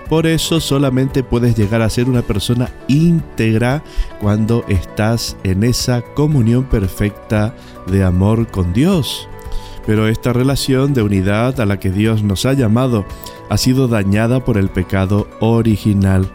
[0.09, 3.83] Por eso solamente puedes llegar a ser una persona íntegra
[4.21, 7.55] cuando estás en esa comunión perfecta
[7.87, 9.29] de amor con Dios.
[9.87, 13.05] Pero esta relación de unidad a la que Dios nos ha llamado
[13.51, 16.31] ha sido dañada por el pecado original.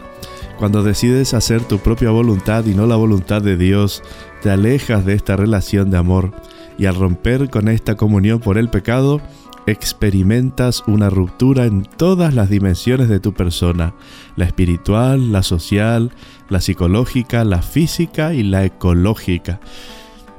[0.60, 4.02] Cuando decides hacer tu propia voluntad y no la voluntad de Dios,
[4.42, 6.32] te alejas de esta relación de amor
[6.76, 9.22] y al romper con esta comunión por el pecado,
[9.66, 13.94] experimentas una ruptura en todas las dimensiones de tu persona,
[14.36, 16.12] la espiritual, la social,
[16.50, 19.60] la psicológica, la física y la ecológica.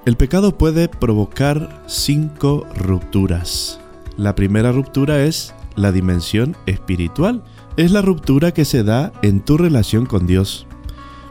[0.06, 3.80] El pecado puede provocar cinco rupturas.
[4.18, 7.44] La primera ruptura es la dimensión espiritual
[7.78, 10.68] es la ruptura que se da en tu relación con Dios.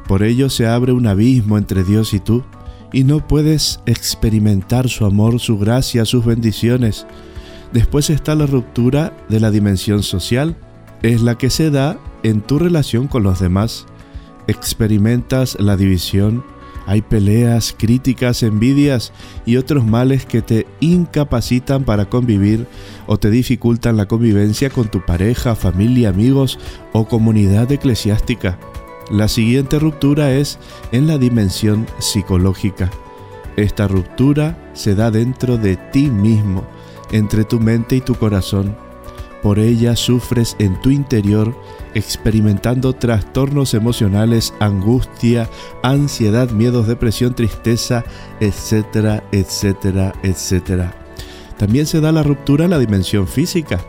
[0.07, 2.43] Por ello se abre un abismo entre Dios y tú,
[2.93, 7.07] y no puedes experimentar su amor, su gracia, sus bendiciones.
[7.72, 10.57] Después está la ruptura de la dimensión social,
[11.03, 13.86] es la que se da en tu relación con los demás.
[14.49, 16.43] Experimentas la división,
[16.91, 19.12] hay peleas, críticas, envidias
[19.47, 22.66] y otros males que te incapacitan para convivir
[23.07, 26.59] o te dificultan la convivencia con tu pareja, familia, amigos
[26.93, 28.59] o comunidad eclesiástica.
[29.09, 30.59] La siguiente ruptura es
[30.91, 32.91] en la dimensión psicológica.
[33.57, 36.64] Esta ruptura se da dentro de ti mismo,
[37.12, 38.76] entre tu mente y tu corazón.
[39.45, 41.55] Por ella sufres en tu interior
[41.95, 45.49] experimentando trastornos emocionales, angustia,
[45.82, 48.05] ansiedad, miedos, depresión, tristeza,
[48.41, 50.95] etcétera, etcétera, etcétera.
[51.59, 53.80] También se da la ruptura en la dimensión física,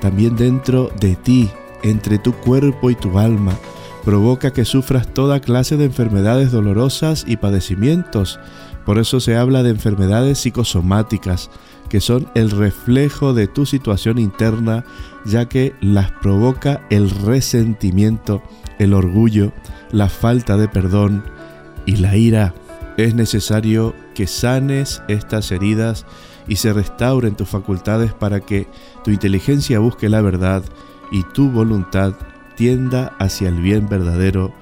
[0.00, 1.50] también dentro de ti,
[1.82, 3.56] entre tu cuerpo y tu alma.
[4.04, 8.38] Provoca que sufras toda clase de enfermedades dolorosas y padecimientos.
[8.84, 11.50] Por eso se habla de enfermedades psicosomáticas,
[11.88, 14.84] que son el reflejo de tu situación interna,
[15.24, 18.42] ya que las provoca el resentimiento,
[18.78, 19.52] el orgullo,
[19.90, 21.24] la falta de perdón
[21.86, 22.54] y la ira.
[22.96, 26.06] Es necesario que sanes estas heridas
[26.46, 28.66] y se restauren tus facultades para que
[29.02, 30.62] tu inteligencia busque la verdad
[31.10, 32.14] y tu voluntad
[32.56, 34.52] tienda hacia el bien verdadero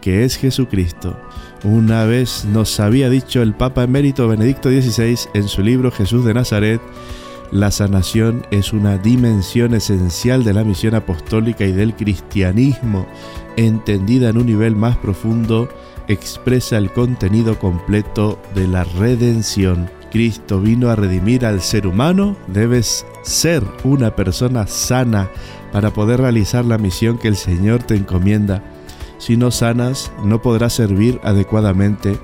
[0.00, 1.16] que es Jesucristo.
[1.64, 6.34] Una vez nos había dicho el Papa emérito Benedicto XVI en su libro Jesús de
[6.34, 6.80] Nazaret,
[7.52, 13.06] la sanación es una dimensión esencial de la misión apostólica y del cristianismo,
[13.56, 15.68] entendida en un nivel más profundo,
[16.08, 19.88] expresa el contenido completo de la redención.
[20.10, 25.30] Cristo vino a redimir al ser humano, debes ser una persona sana
[25.70, 28.64] para poder realizar la misión que el Señor te encomienda
[29.22, 32.18] Si no sanas, no podrás servir adecuadamente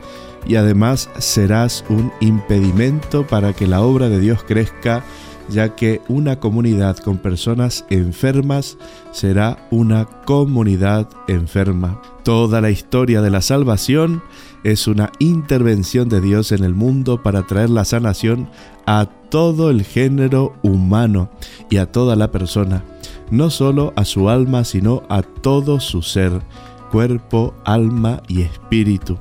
[0.48, 5.04] y además serás un impedimento para que la obra de Dios crezca,
[5.48, 8.78] ya que una comunidad con personas enfermas
[9.12, 12.02] será una comunidad enferma.
[12.24, 14.20] Toda la historia de la salvación
[14.64, 18.50] es una intervención de Dios en el mundo para traer la sanación
[18.86, 21.30] a todo el género humano
[21.70, 22.82] y a toda la persona,
[23.30, 26.42] no solo a su alma, sino a todo su ser,
[26.88, 29.18] cuerpo, alma y espíritu.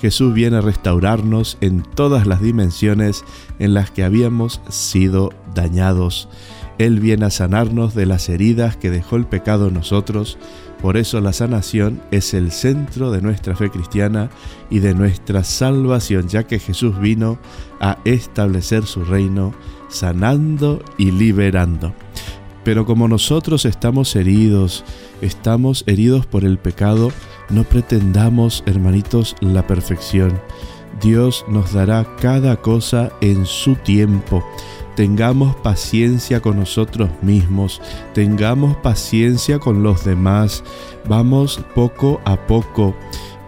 [0.00, 3.24] Jesús viene a restaurarnos en todas las dimensiones
[3.58, 6.28] en las que habíamos sido dañados.
[6.78, 10.38] Él viene a sanarnos de las heridas que dejó el pecado en nosotros.
[10.80, 14.30] Por eso la sanación es el centro de nuestra fe cristiana
[14.70, 17.40] y de nuestra salvación, ya que Jesús vino
[17.80, 19.52] a establecer su reino,
[19.88, 21.92] sanando y liberando.
[22.68, 24.84] Pero como nosotros estamos heridos,
[25.22, 27.10] estamos heridos por el pecado,
[27.48, 30.38] no pretendamos, hermanitos, la perfección.
[31.00, 34.44] Dios nos dará cada cosa en su tiempo.
[34.96, 37.80] Tengamos paciencia con nosotros mismos,
[38.12, 40.62] tengamos paciencia con los demás.
[41.08, 42.94] Vamos poco a poco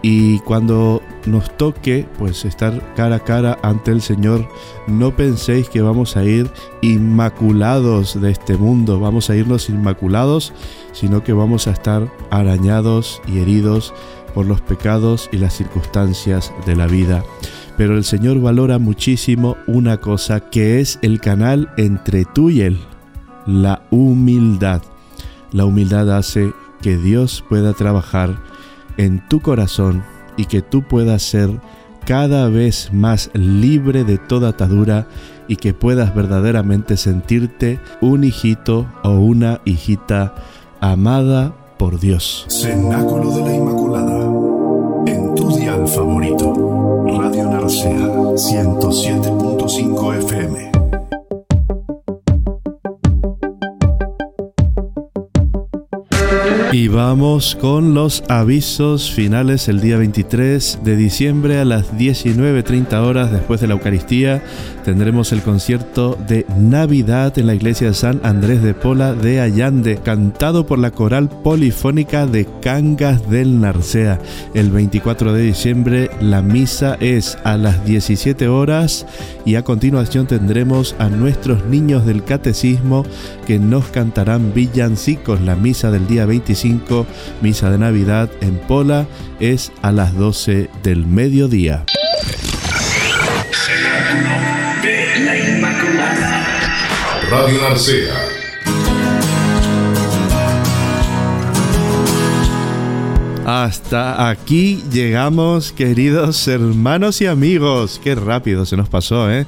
[0.01, 4.47] y cuando nos toque pues estar cara a cara ante el Señor,
[4.87, 6.49] no penséis que vamos a ir
[6.81, 10.53] inmaculados de este mundo, vamos a irnos inmaculados,
[10.93, 13.93] sino que vamos a estar arañados y heridos
[14.33, 17.23] por los pecados y las circunstancias de la vida.
[17.77, 22.79] Pero el Señor valora muchísimo una cosa que es el canal entre tú y Él,
[23.45, 24.81] la humildad.
[25.51, 28.50] La humildad hace que Dios pueda trabajar
[29.01, 30.03] en tu corazón
[30.37, 31.49] y que tú puedas ser
[32.05, 35.07] cada vez más libre de toda atadura
[35.47, 40.35] y que puedas verdaderamente sentirte un hijito o una hijita
[40.79, 42.45] amada por Dios.
[42.47, 44.23] Cenáculo de la Inmaculada.
[45.07, 46.53] En tu dial favorito.
[47.17, 50.70] Radio Narcea 107.5 FM.
[56.73, 63.29] Y vamos con los avisos finales el día 23 de diciembre a las 19.30 horas
[63.29, 64.41] después de la Eucaristía.
[64.85, 69.97] Tendremos el concierto de Navidad en la iglesia de San Andrés de Pola de Allande,
[69.97, 74.19] cantado por la coral polifónica de Cangas del Narcea.
[74.53, 79.05] El 24 de diciembre la misa es a las 17 horas
[79.45, 83.05] y a continuación tendremos a nuestros niños del catecismo
[83.45, 85.41] que nos cantarán villancicos.
[85.41, 86.60] La misa del día 25
[87.41, 89.07] misa de Navidad en Pola,
[89.39, 91.85] es a las 12 del mediodía.
[97.29, 98.13] Radio Narcea.
[103.45, 107.99] Hasta aquí llegamos, queridos hermanos y amigos.
[108.03, 109.45] Qué rápido se nos pasó, ¿eh?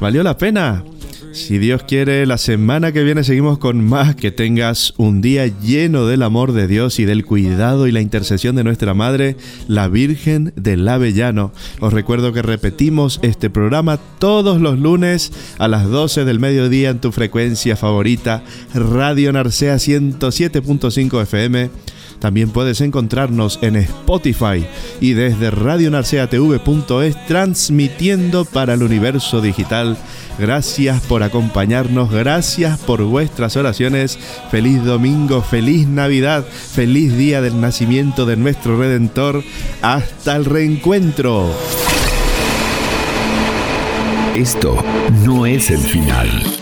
[0.00, 0.84] ¿Valió la pena?
[1.32, 4.14] Si Dios quiere, la semana que viene seguimos con más.
[4.14, 8.54] Que tengas un día lleno del amor de Dios y del cuidado y la intercesión
[8.54, 11.52] de nuestra Madre, la Virgen del Avellano.
[11.80, 17.00] Os recuerdo que repetimos este programa todos los lunes a las 12 del mediodía en
[17.00, 18.42] tu frecuencia favorita,
[18.74, 21.70] Radio Narcea 107.5 FM.
[22.22, 24.64] También puedes encontrarnos en Spotify
[25.00, 29.98] y desde radionarceatv.es transmitiendo para el universo digital.
[30.38, 34.20] Gracias por acompañarnos, gracias por vuestras oraciones.
[34.52, 39.42] Feliz domingo, feliz Navidad, feliz día del nacimiento de nuestro Redentor.
[39.82, 41.50] Hasta el reencuentro.
[44.36, 44.76] Esto
[45.24, 46.61] no es el final.